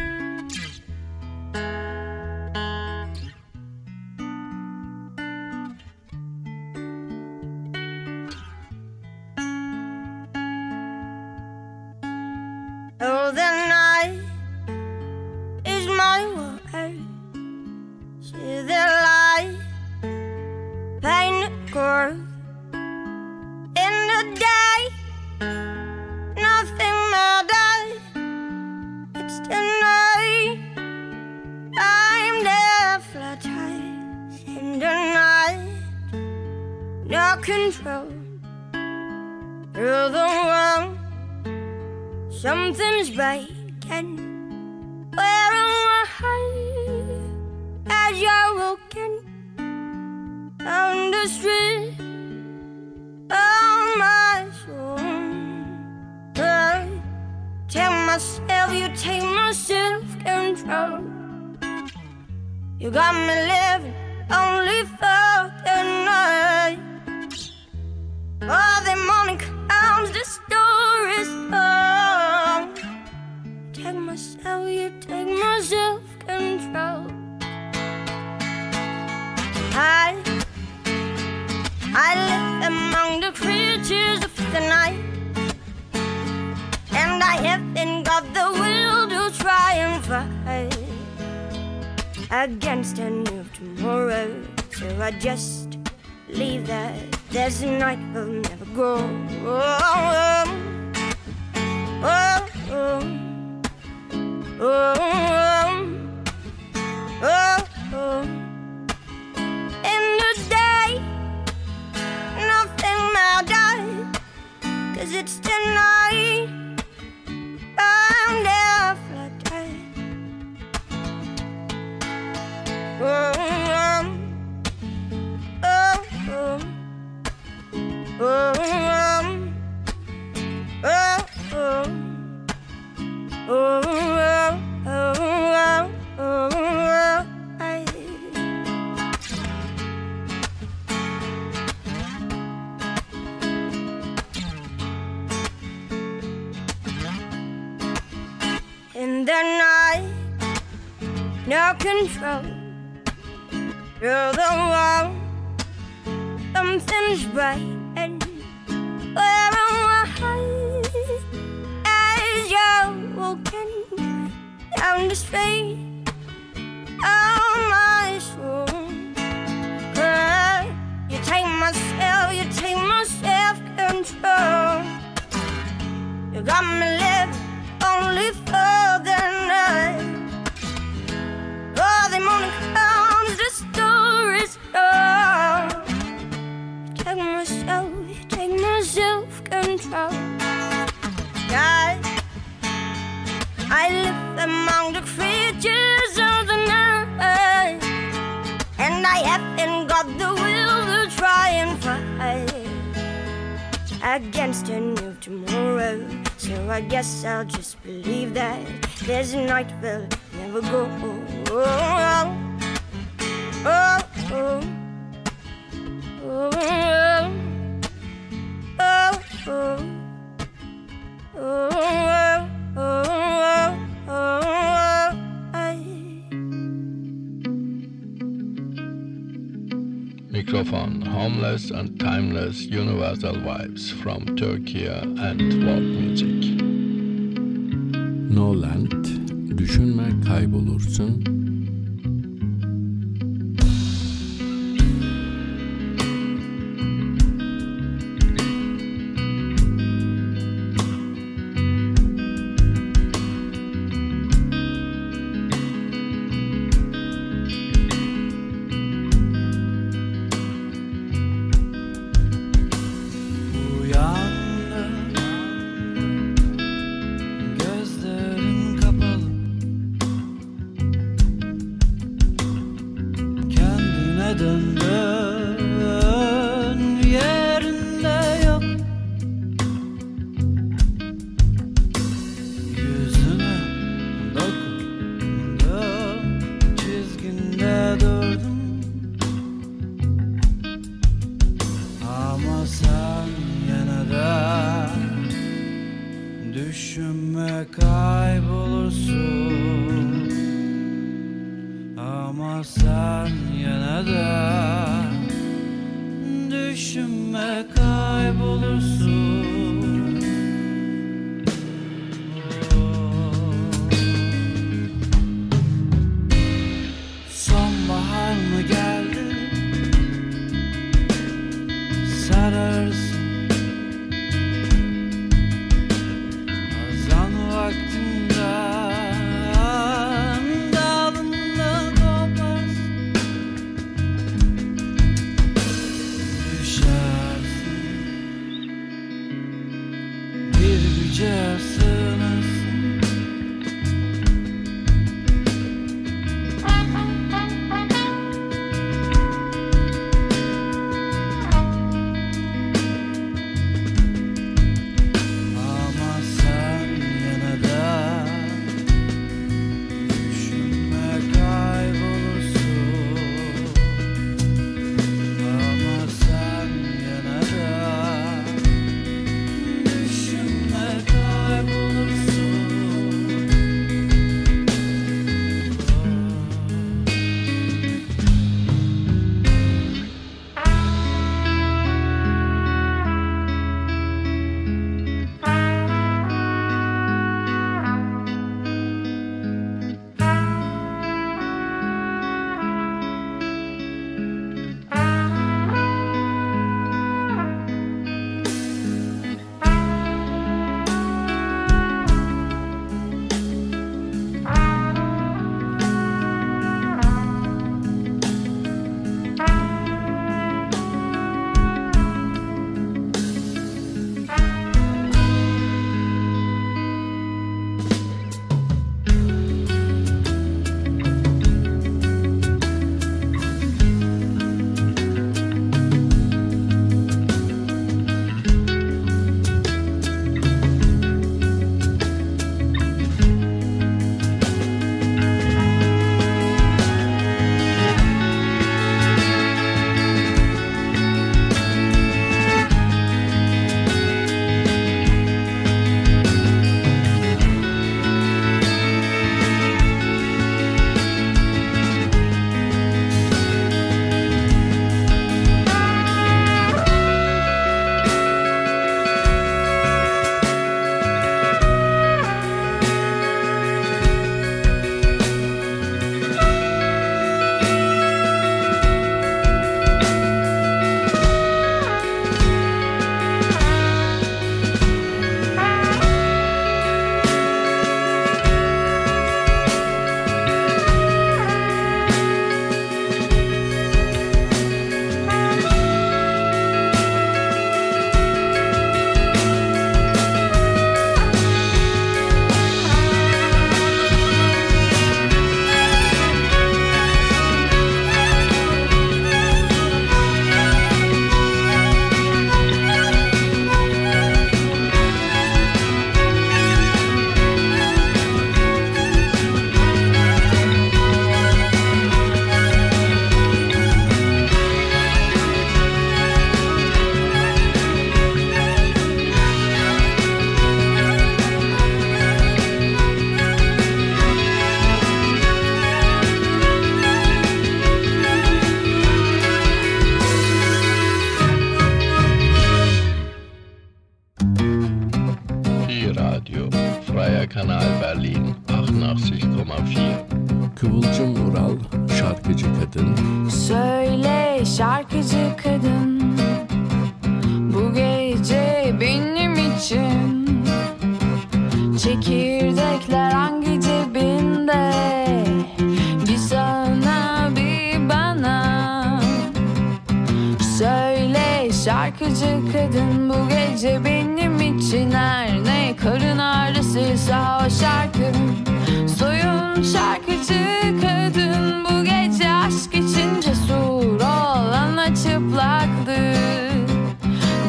[575.62, 576.72] uzaklığı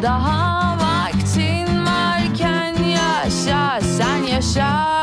[0.02, 4.94] Daha vaktin varken yaşa sen yaşa.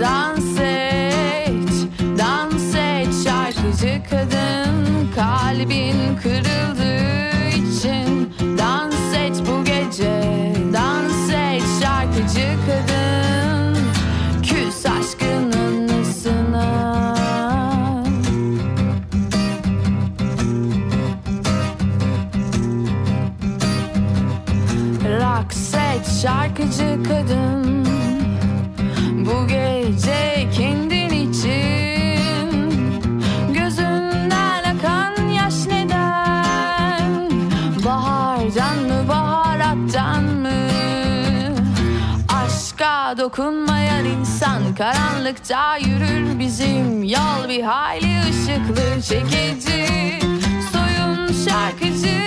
[0.00, 6.87] Dans et, dans et şarkıcı kadın Kalbin kırıldı.
[27.28, 27.84] gördüm
[29.26, 32.50] bu gece kendin için
[33.54, 37.30] gözünden akan yaş neden?
[37.84, 40.68] Bahardan mı baharattan mı?
[42.28, 46.38] Aşka dokunmayan insan karanlıkta yürür.
[46.38, 50.18] Bizim yol bir hayli ışıklı çekici
[50.72, 52.18] soyun şarkıcı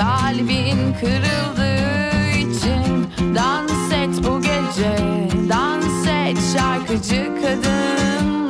[0.00, 4.98] Kalbin kırıldığı için Dans et bu gece.
[5.48, 8.48] Dans et şarkıcı kadın.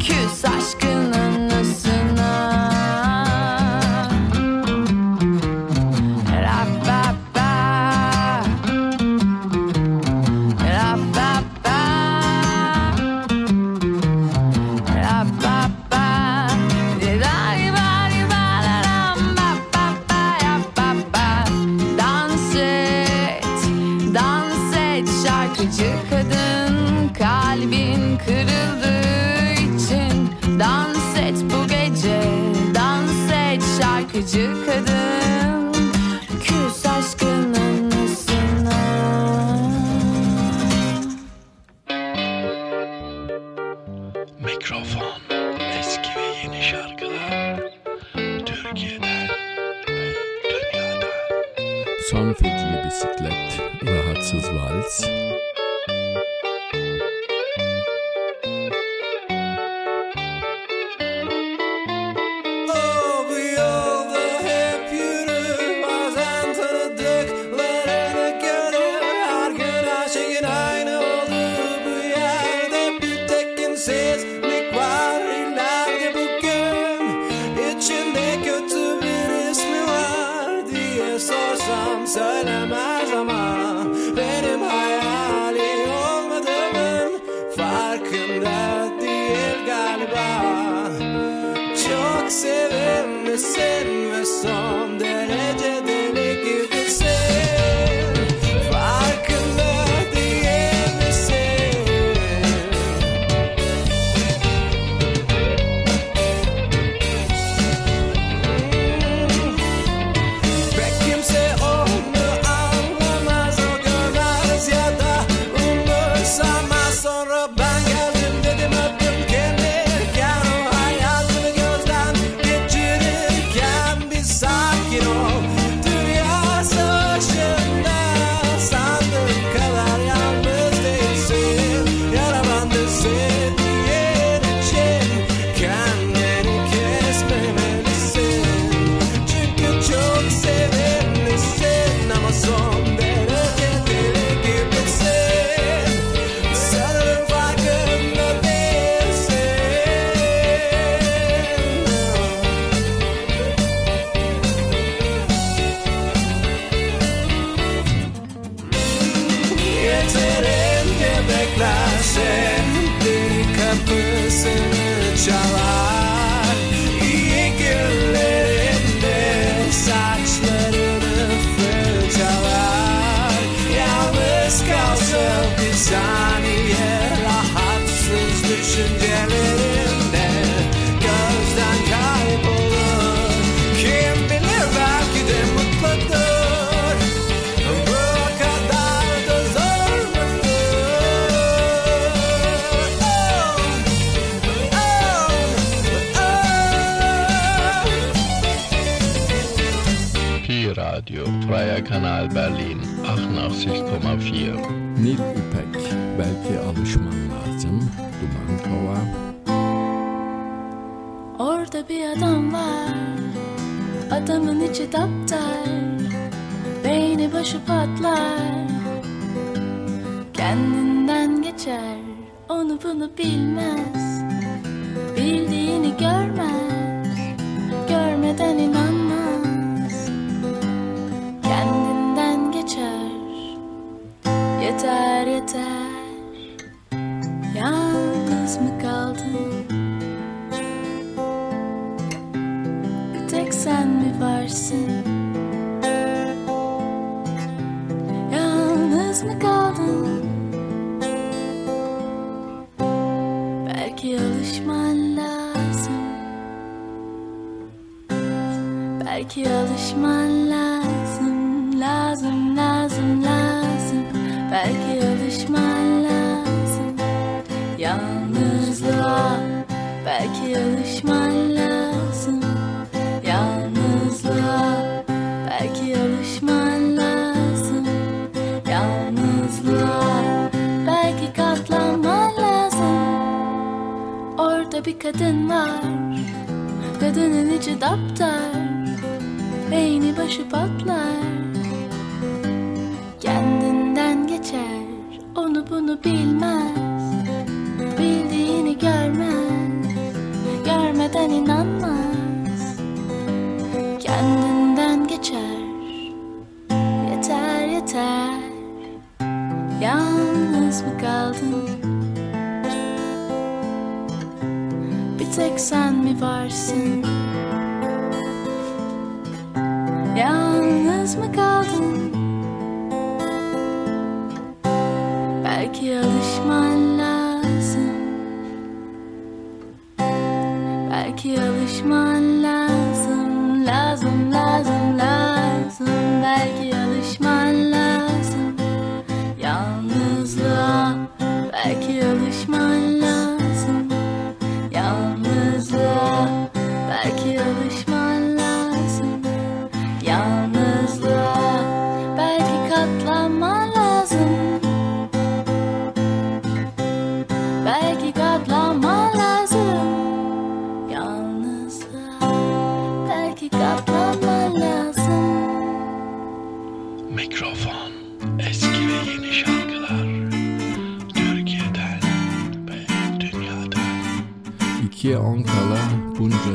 [0.00, 1.23] Küs aşkını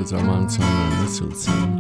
[0.10, 1.79] zaman sonra nasılsın?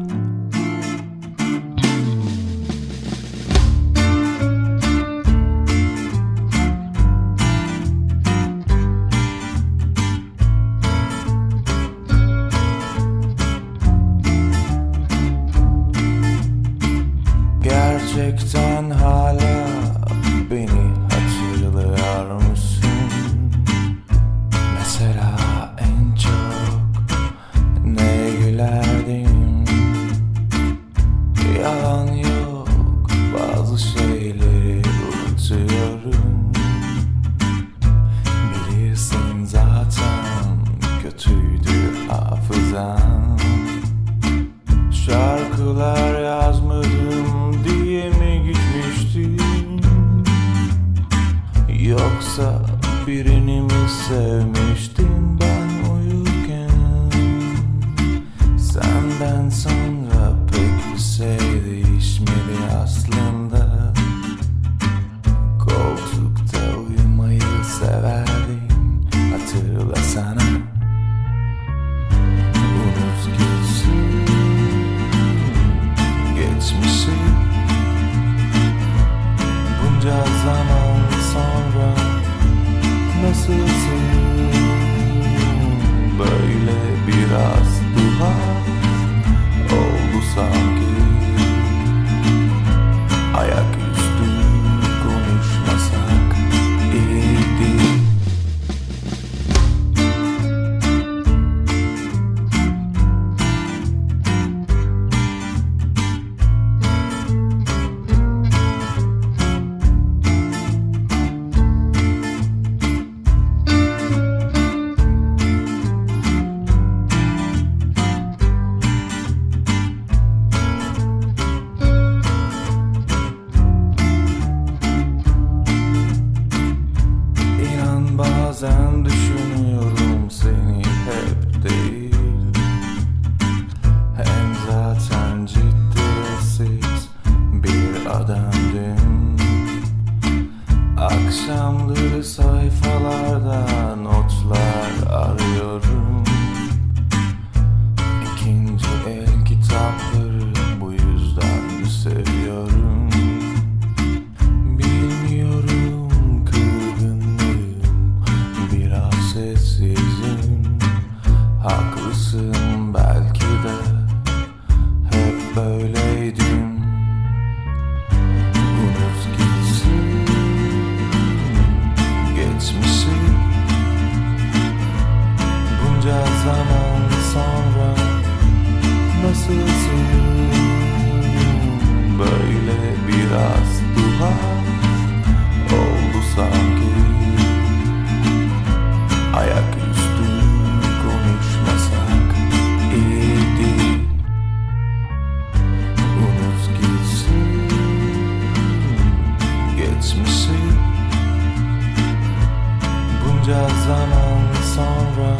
[203.49, 205.37] Bunca zaman sonra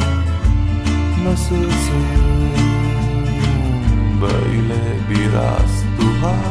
[1.23, 2.05] nasılsın
[4.21, 6.45] Böyle biraz tuhaf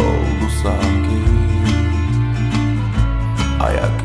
[0.00, 1.20] oldu sanki.
[3.60, 4.03] Ayak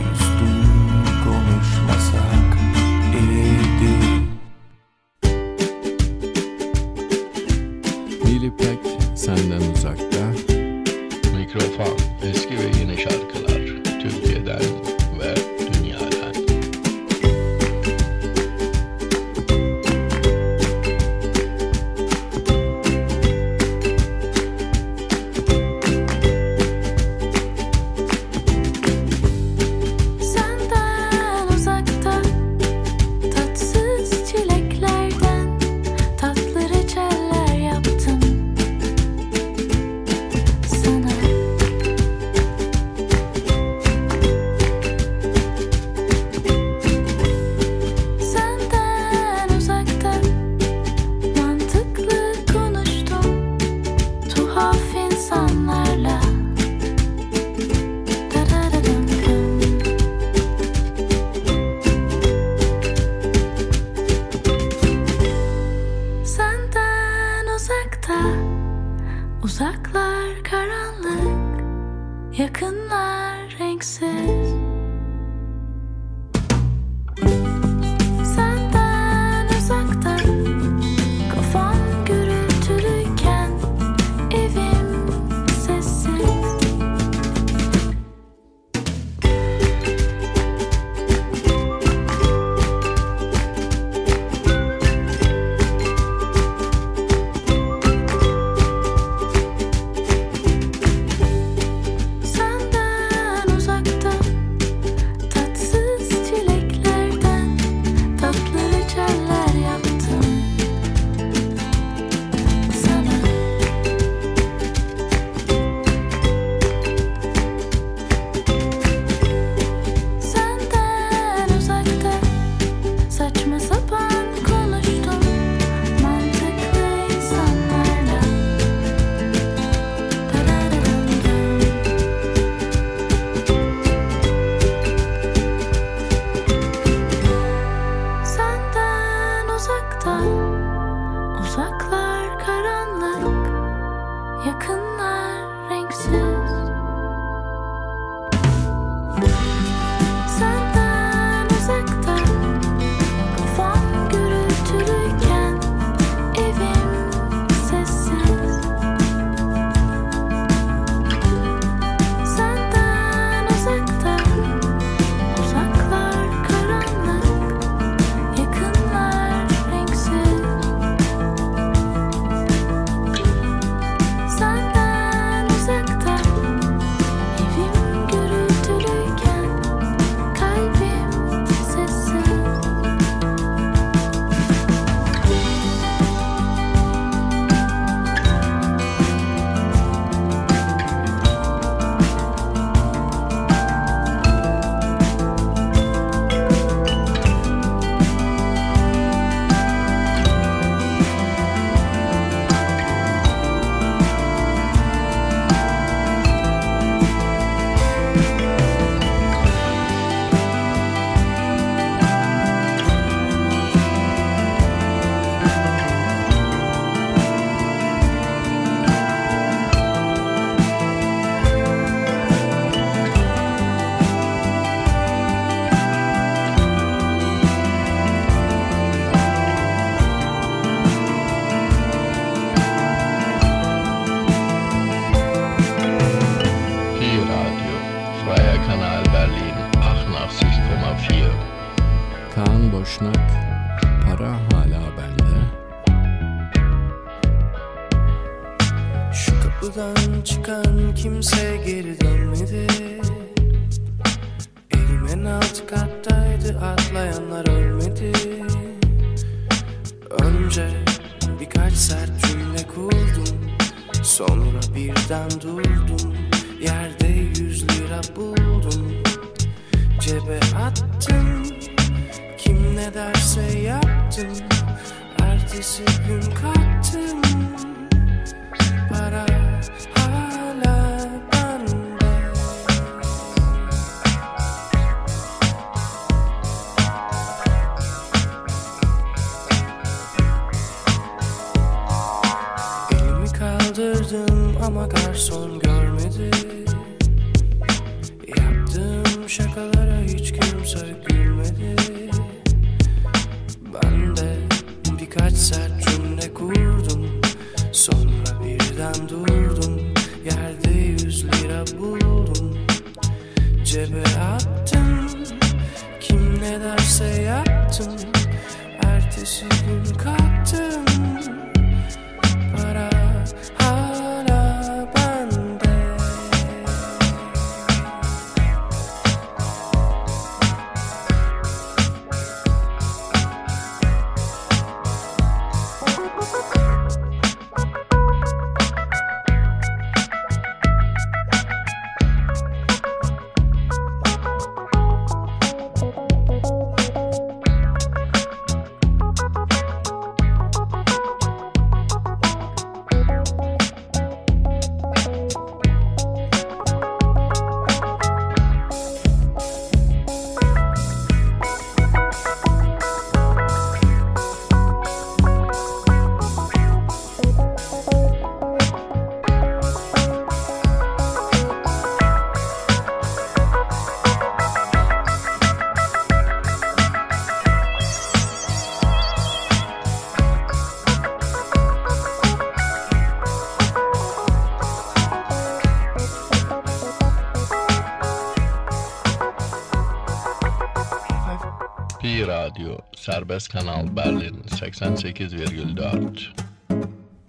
[393.30, 396.34] Serbest Kanal Berlin 88,4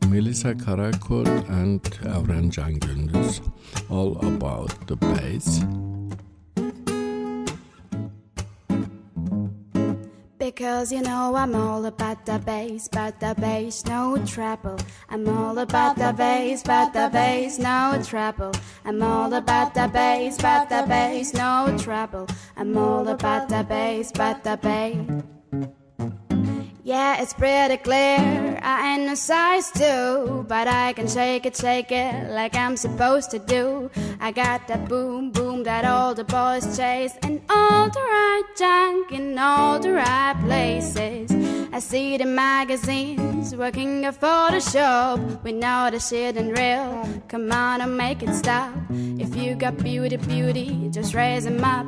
[0.09, 3.43] Melissa Karakurt and Evren Can Gündüz,
[3.91, 5.61] All About the Bass.
[10.39, 14.79] Because you know I'm all about the bass, about the bass, no trouble.
[15.11, 18.53] I'm all about the bass, about the bass, no trouble.
[18.87, 22.27] I'm all about the bass, about the bass, no trouble.
[22.57, 25.20] I'm all about the bass, about the bass.
[26.91, 28.59] Yeah, it's pretty clear.
[28.61, 33.31] I ain't no size two, but I can shake it, shake it like I'm supposed
[33.31, 33.93] to do.
[34.19, 39.13] I got that boom, boom that all the boys chase, and all the right junk
[39.13, 41.31] in all the right places.
[41.73, 45.45] I see the magazines working at Photoshop.
[45.45, 47.23] We know the shit ain't real.
[47.29, 48.75] Come on and make it stop.
[48.91, 51.87] If you got beauty, beauty, just raise 'em up.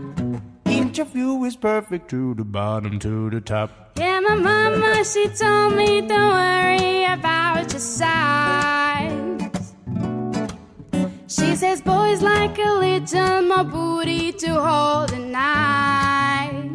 [0.67, 3.82] Interview is perfect to the bottom to the top.
[3.97, 9.75] Yeah, my mama, she told me don't worry about your size.
[11.27, 16.71] She says boys like a little more booty to hold at night.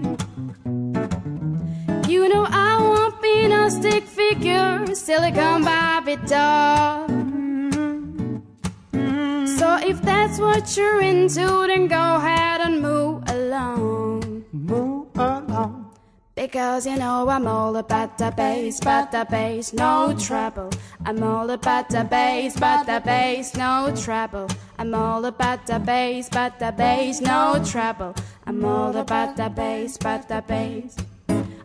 [2.08, 7.08] You know I won't be no stick figure, silicone Barbie doll.
[9.58, 13.87] So if that's what you're into, then go ahead and move along.
[16.38, 20.70] Because you know I'm all about the bass, about the bass, no trouble.
[21.04, 24.48] I'm all about the bass, about the bass, no trouble.
[24.78, 28.14] I'm all about the bass, about the bass, no trouble.
[28.46, 30.96] I'm all about the bass, about the bass.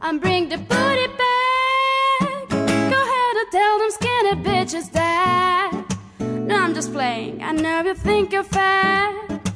[0.01, 2.49] I'm bring the booty back.
[2.49, 5.85] Go ahead and tell them skinny bitches that.
[6.19, 7.43] No, I'm just playing.
[7.43, 9.52] I know you think you're fat.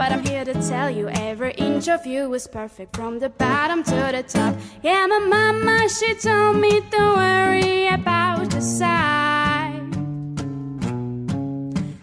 [0.00, 3.82] But I'm here to tell you every inch of you is perfect from the bottom
[3.82, 4.56] to the top.
[4.82, 9.92] Yeah, my mama, she told me don't worry about the size.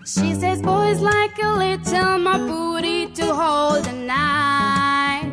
[0.05, 5.31] She says boys like a little more booty to hold the night.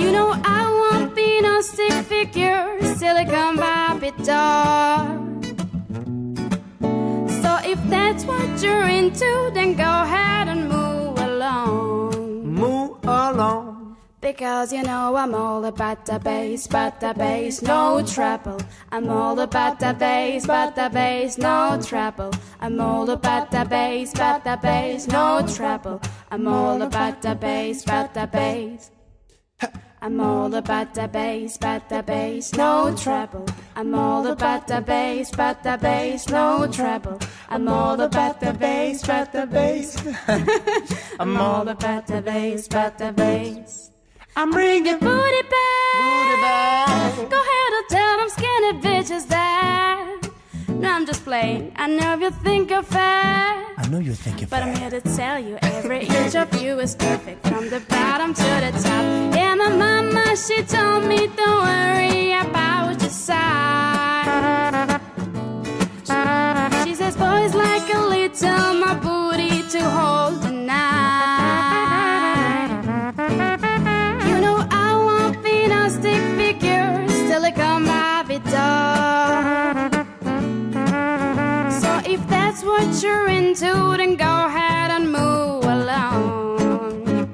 [0.00, 5.37] You know I won't be no stick figure, silicone Barbie doll.
[7.70, 12.46] If that's what you're into, then go ahead and move along.
[12.46, 13.98] Move along.
[14.22, 18.58] Because you know I'm all about the bass, but the bass, no trouble.
[18.90, 22.32] I'm all about the bass, but the bass, no trouble.
[22.58, 26.00] I'm all about the bass, but the bass, no trouble.
[26.30, 28.90] I'm all about the bass, but the bass.
[30.00, 33.46] I'm all about the bass, but the bass, no trouble.
[33.74, 37.18] I'm all about the bass, but the bass, no trouble.
[37.48, 39.96] I'm all about the bass, but the bass.
[41.18, 43.90] I'm all about the bass, but the bass.
[44.36, 45.98] I'm bringing booty back.
[45.98, 47.16] Booty back.
[47.28, 50.17] Go ahead and tell them skinny bitches that.
[50.78, 51.72] No, I'm just playing.
[51.74, 53.74] I know you think you're fat.
[53.76, 56.78] I know you think you're But I'm here to tell you every inch of you
[56.78, 59.34] is perfect from the bottom to the top.
[59.34, 64.28] Yeah, my mama, she told me don't worry about your size.
[66.84, 70.44] She says boys like a little my booty to hold
[83.02, 87.28] you're into, then go ahead and move along.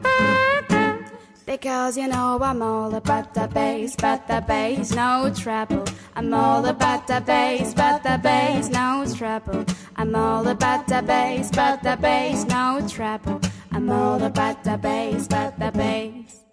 [1.46, 5.84] Because you know I'm all about the bass, but the bass, no trouble.
[6.16, 9.64] I'm all about the bass, but the bass, no trouble.
[9.96, 13.40] I'm all about the bass, but the bass, no trouble.
[13.72, 16.43] I'm all about the bass, but the bass.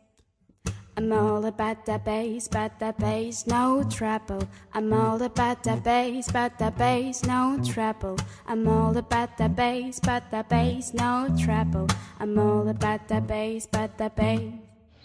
[0.98, 4.44] I'm all about the bass, but the bass, no trouble.
[4.74, 8.18] I'm all about the bass, but the bass, no trouble.
[8.46, 11.88] I'm all about the bass, but the bass, no trouble.
[12.20, 14.52] I'm all about the bass, but the bass.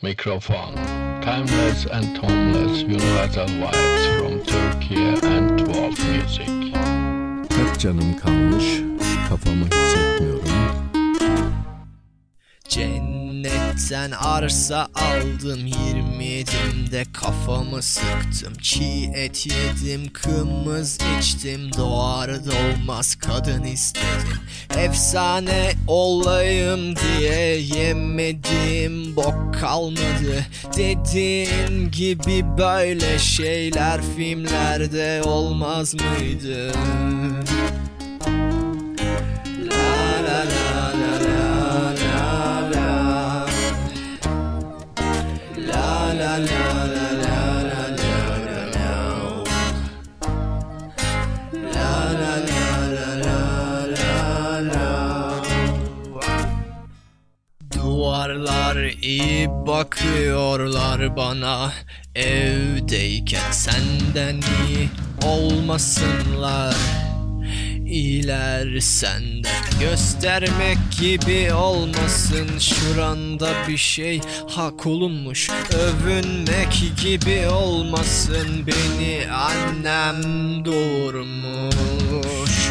[0.02, 0.74] Mikrofon.
[1.22, 6.48] Timeless and toneless universal vibes from Turkey and dwarf music.
[7.56, 8.82] Hep canım kalmış,
[9.28, 10.86] kafamı hissetmiyorum.
[13.46, 18.52] Cennetten arsa aldım 27'imde kafamı sıktım.
[18.62, 21.72] Çiğ et yedim kımız içtim.
[21.76, 24.40] Doğar doğmaz kadın istedim.
[24.78, 30.46] Efsane olayım diye yemedim bok kalmadı.
[30.76, 36.72] Dediğin gibi böyle şeyler filmlerde olmaz mıydı?
[57.74, 61.72] Duvarlar iyi bakıyorlar bana.
[62.14, 64.90] Evdeyken senden iyi
[65.24, 66.74] olmasınlar
[67.86, 75.50] İyiler senden göstermek gibi olmasın Şuranda bir şey hak olunmuş.
[75.74, 80.24] Övünmek gibi olmasın Beni annem
[80.64, 82.70] doğurmuş.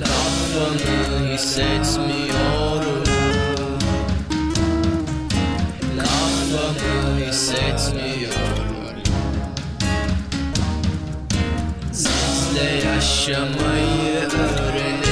[0.00, 3.04] Kafamı hissetmiyorum.
[5.98, 9.02] Kafamı hissetmiyorum.
[11.92, 15.09] Sizle yaşamayı öğrenemediğimden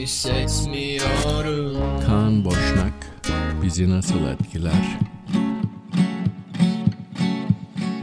[0.00, 1.76] hissetmiyorum.
[2.06, 2.92] Kaan Boşnak
[3.62, 4.98] bizi nasıl etkiler?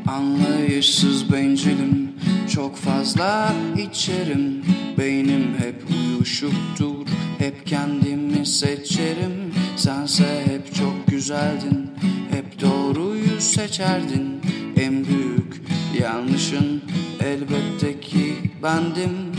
[0.08, 2.12] Anlayışsız bencilim
[2.54, 4.66] Çok fazla içerim.
[4.98, 7.08] Beynim hep uyuşuktur
[7.38, 9.54] Hep kendimi seçerim.
[9.76, 11.92] Sense hep çok güzeldin
[12.32, 14.42] Hep doğruyu seçerdin.
[14.80, 15.62] En büyük
[16.02, 16.82] yanlışın
[17.20, 18.34] Elbette ki
[18.64, 19.37] bendim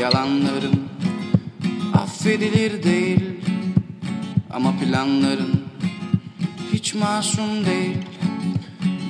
[0.00, 0.88] Yalanlarım
[1.94, 3.20] affedilir değil
[4.50, 5.64] Ama planların
[6.72, 7.96] hiç masum değil.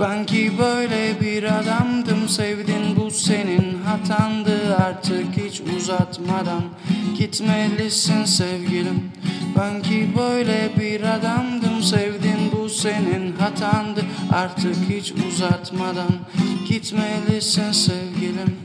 [0.00, 4.76] Ben ki böyle bir adamdım Sevdin bu senin hatandı.
[4.76, 6.62] Artık hiç uzatmadan
[7.18, 9.12] Gitmelisin sevgilim.
[9.58, 14.00] Ben ki böyle bir adamdım Sevdin bu senin hatandı.
[14.32, 16.10] Artık hiç uzatmadan
[16.68, 18.56] Gitmelisin sevgilim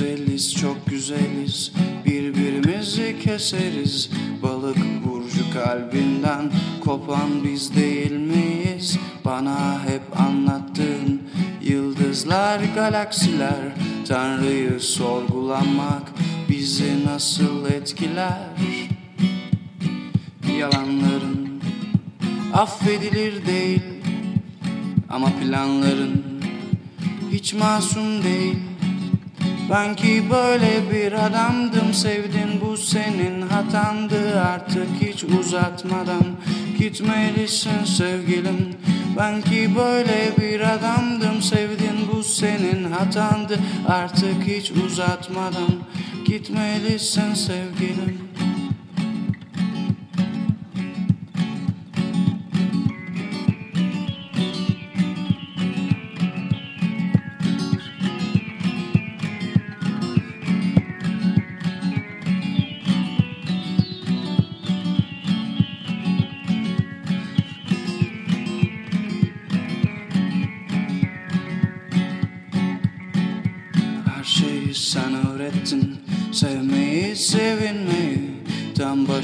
[0.00, 1.72] Güzeliz çok güzeliz.
[2.06, 4.10] Birbirimizi keseriz.
[4.42, 8.98] Balık burcu kalbinden kopan biz değil miyiz?
[9.24, 11.22] Bana hep anlattığın
[11.62, 13.74] yıldızlar, galaksiler.
[14.08, 16.12] Tanrı'yı sorgulamak
[16.48, 18.48] bizi nasıl etkiler?
[20.58, 21.60] Yalanların
[22.54, 23.82] affedilir değil.
[25.10, 26.24] Ama planların
[27.32, 28.69] hiç masum değil
[29.70, 34.40] ben ki böyle bir adamdım Sevdin bu senin hatandı.
[34.40, 36.24] Artık hiç uzatmadan
[36.78, 38.74] Gitmelisin sevgilim.
[39.18, 43.58] Ben ki böyle bir adamdım Sevdin bu senin hatandı.
[43.88, 45.70] Artık hiç uzatmadan
[46.26, 48.18] Gitmelisin sevgilim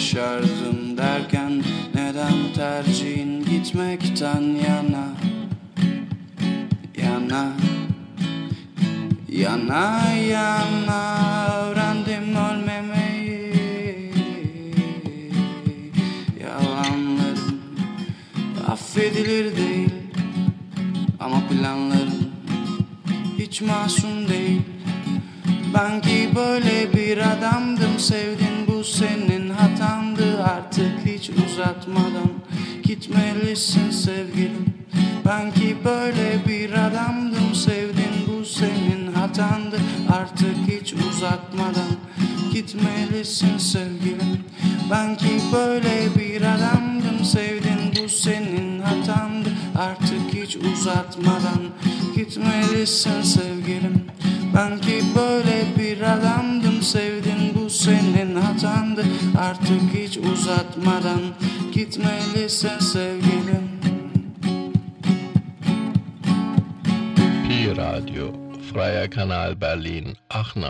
[0.07, 0.76] Shadows.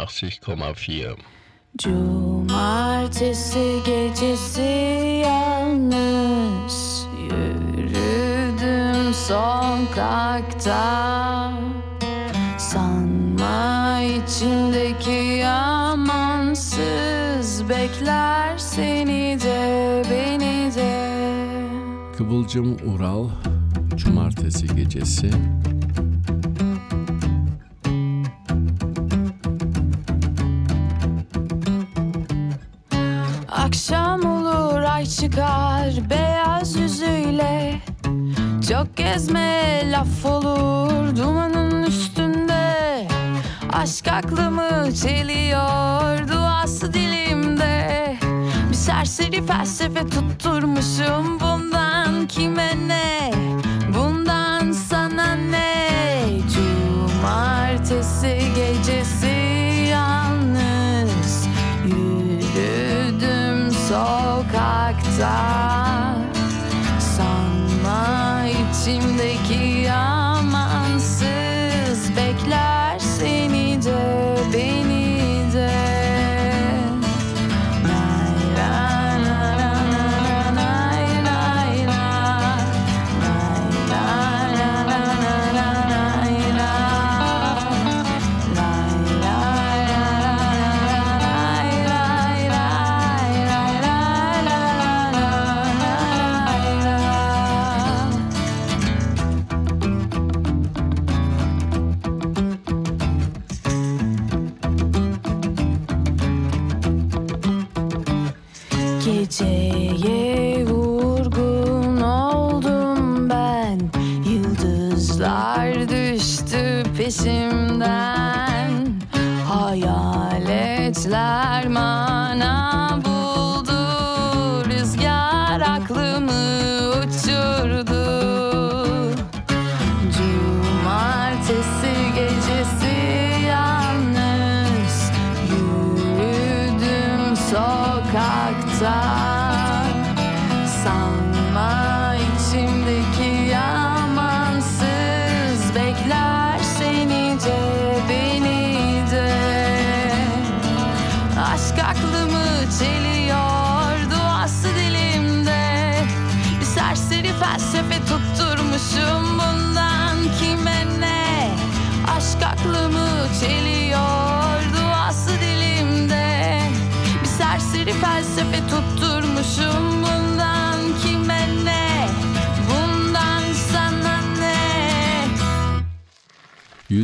[0.07, 1.17] 88,4.
[1.79, 4.61] Cumartesi gecesi
[5.25, 10.83] yalnız yürüdüm sokakta
[12.59, 16.89] Sanma içimdeki amansız
[17.69, 21.07] bekler seni de beni de.
[22.17, 23.29] Kıvılcım Ural
[23.97, 25.31] Cumartesi gecesi
[45.07, 48.17] çeliyor duası dilimde.
[48.71, 51.41] Bir serseri felsefe tutturmuşum.
[51.41, 53.33] Bundan kime ne?
[53.99, 55.89] Bundan sana ne?
[56.55, 59.37] Cumartesi gecesi
[59.91, 61.47] yalnız
[61.85, 65.56] Yürüdüm sokakta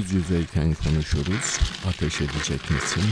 [0.03, 1.59] yüz yüzeyken konuşuruz.
[1.89, 3.03] Ateş edecek misin?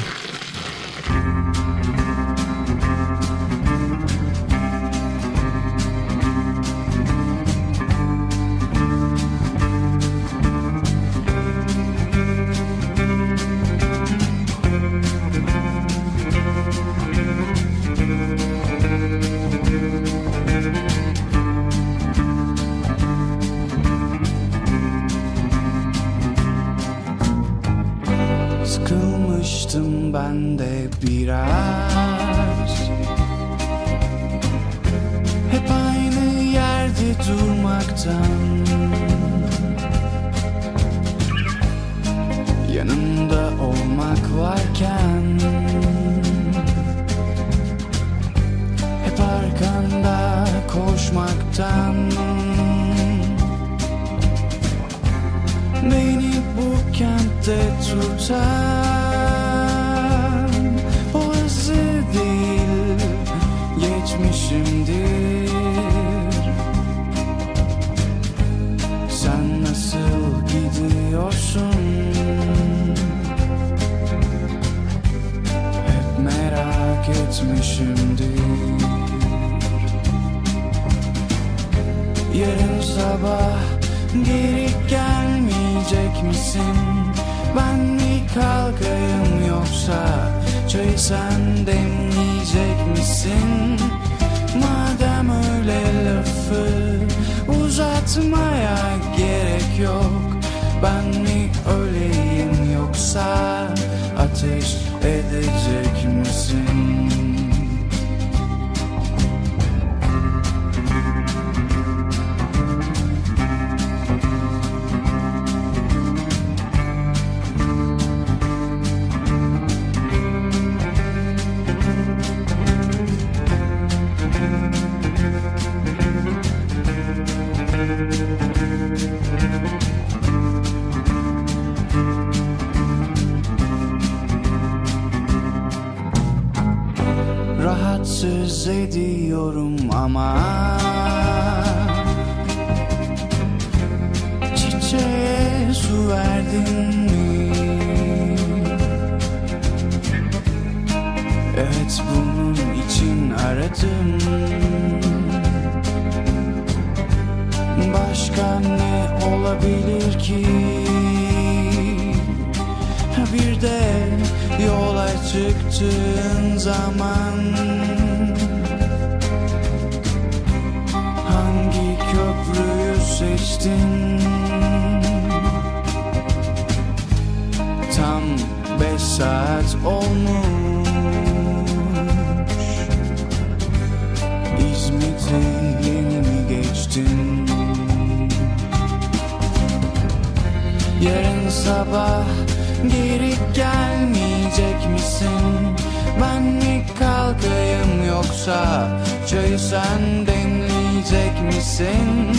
[199.60, 202.32] sen demleyecek misin?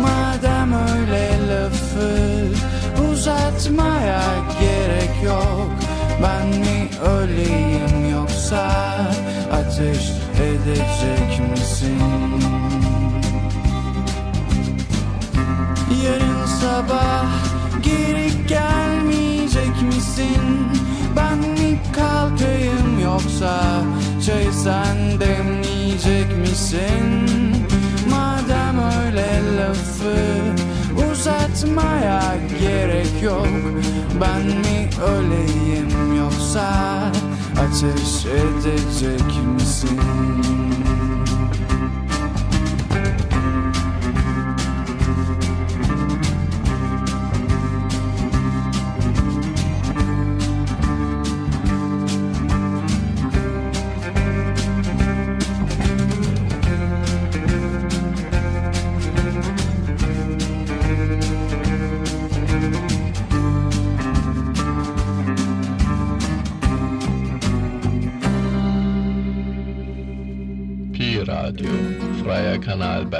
[0.00, 2.44] Madem öyle lafı
[3.12, 4.22] uzatmaya
[4.60, 5.70] gerek yok
[6.22, 6.88] Ben mi
[7.18, 8.70] öleyim yoksa
[9.52, 10.12] ateş
[10.42, 12.00] edecek misin?
[16.04, 17.26] Yarın sabah
[17.82, 20.68] geri gelmeyecek misin?
[21.16, 23.82] Ben mi kalkayım yoksa
[24.26, 27.26] çay sen demleyecek Vazgeçmeyecek misin?
[28.10, 30.14] Madem öyle lafı
[31.12, 33.48] uzatmaya gerek yok
[34.20, 37.02] Ben mi öleyim yoksa
[37.60, 40.57] ateş edecek misin?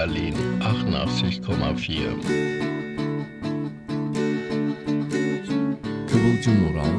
[0.08, 2.22] Berlin 88,4.
[6.10, 6.98] Kıvılcım Ural,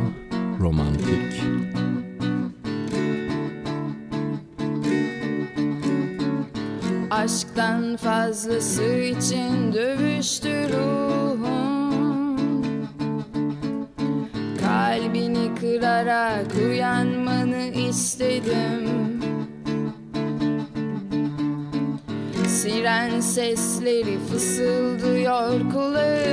[0.59, 1.43] Romantik.
[7.11, 10.58] Aşktan fazlası için dövüştü
[23.59, 26.28] sesleri fısıldıyor kulağımda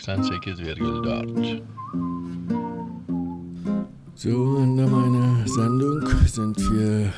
[0.00, 1.60] 96,8.
[4.14, 7.12] So, in meiner Sendung sind wir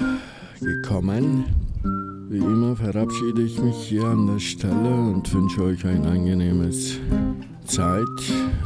[0.60, 1.44] gekommen.
[2.28, 6.98] Wie immer verabschiede ich mich hier an der Stelle und wünsche euch ein angenehmes
[7.64, 8.06] Zeit,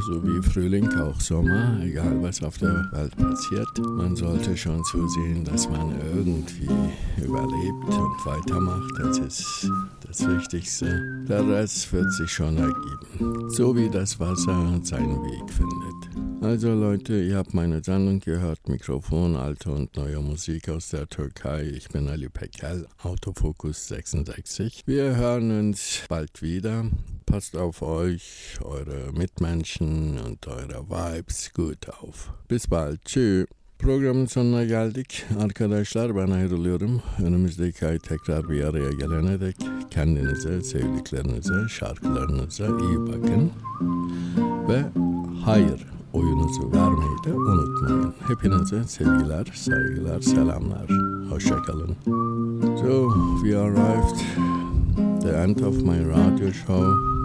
[0.05, 3.67] so wie Frühling, auch Sommer, egal was auf der Welt passiert.
[3.79, 6.69] Man sollte schon zusehen, dass man irgendwie
[7.17, 8.91] überlebt und weitermacht.
[8.99, 9.69] Das ist
[10.05, 11.25] das Wichtigste.
[11.27, 13.49] Der Rest wird sich schon ergeben.
[13.49, 16.43] So wie das Wasser seinen Weg findet.
[16.43, 18.69] Also Leute, ihr habt meine Sendung gehört.
[18.69, 21.63] Mikrofon, alte und neue Musik aus der Türkei.
[21.63, 24.83] Ich bin Ali Pekel, Autofokus 66.
[24.85, 26.85] Wir hören uns bald wieder.
[27.27, 32.31] Passt auf euch, eure Mitmenschen und eure Vibes gut auf.
[32.49, 33.03] Bis bald.
[33.05, 33.47] Tschüss.
[33.79, 35.25] Programın sonuna geldik.
[35.41, 37.01] Arkadaşlar ben ayrılıyorum.
[37.23, 39.55] Önümüzdeki ay tekrar bir araya gelene dek
[39.91, 43.51] kendinize, sevdiklerinize, şarkılarınıza iyi bakın.
[44.69, 44.83] Ve
[45.45, 48.13] hayır oyunuzu vermeyi de unutmayın.
[48.27, 50.89] Hepinize sevgiler, saygılar, selamlar.
[51.29, 51.95] Hoşçakalın.
[52.77, 53.09] So
[53.43, 54.17] we arrived
[55.21, 57.16] the end of my radio show.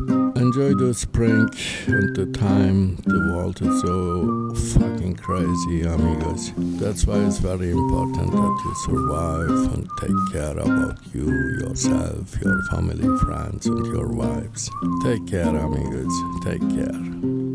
[0.42, 1.48] enjoy the spring
[1.86, 2.96] and the time.
[2.96, 6.52] The world is so fucking crazy amigos.
[6.80, 11.26] That's why it's very important that you survive and take care about you
[11.60, 14.68] yourself your family friends and your wives.
[15.04, 16.14] Take care amigos.
[16.42, 16.98] Take care.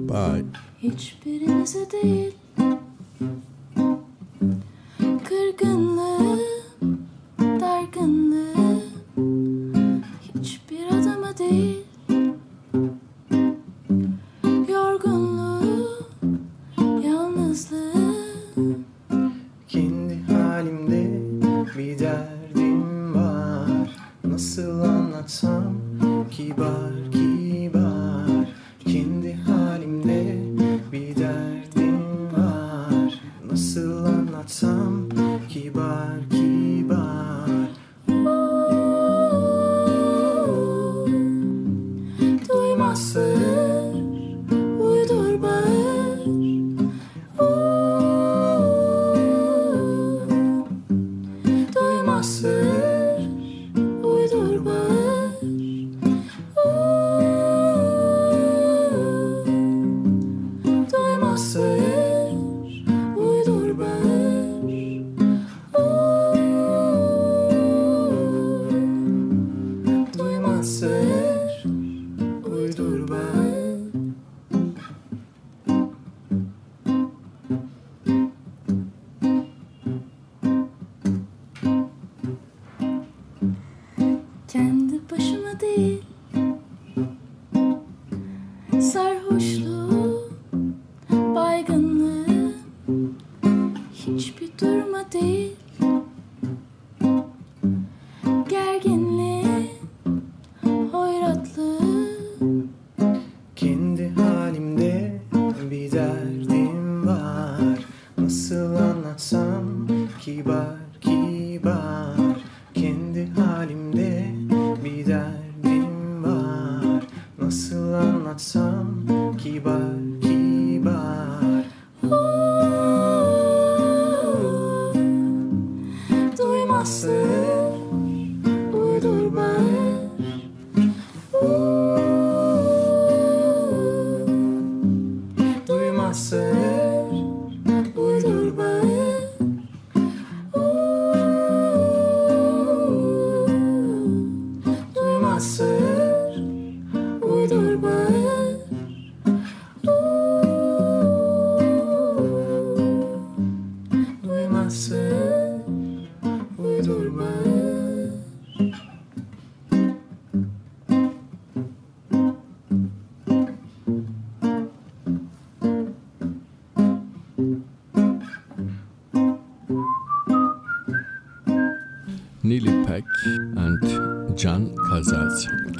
[0.07, 0.45] Bye.
[5.23, 6.39] Kırgınlığı
[7.39, 8.81] Dargınlığı
[10.35, 11.86] Hiçbir adama değil
[14.69, 16.07] Yorgunluğu,
[17.03, 18.03] yalnızlığı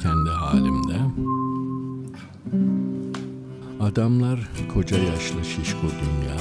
[0.02, 0.98] Kendi halimde.
[3.80, 4.40] Adamlar
[4.74, 6.36] koca yaşlı şişko dünya,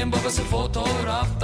[0.00, 1.39] benim babası fotoğraf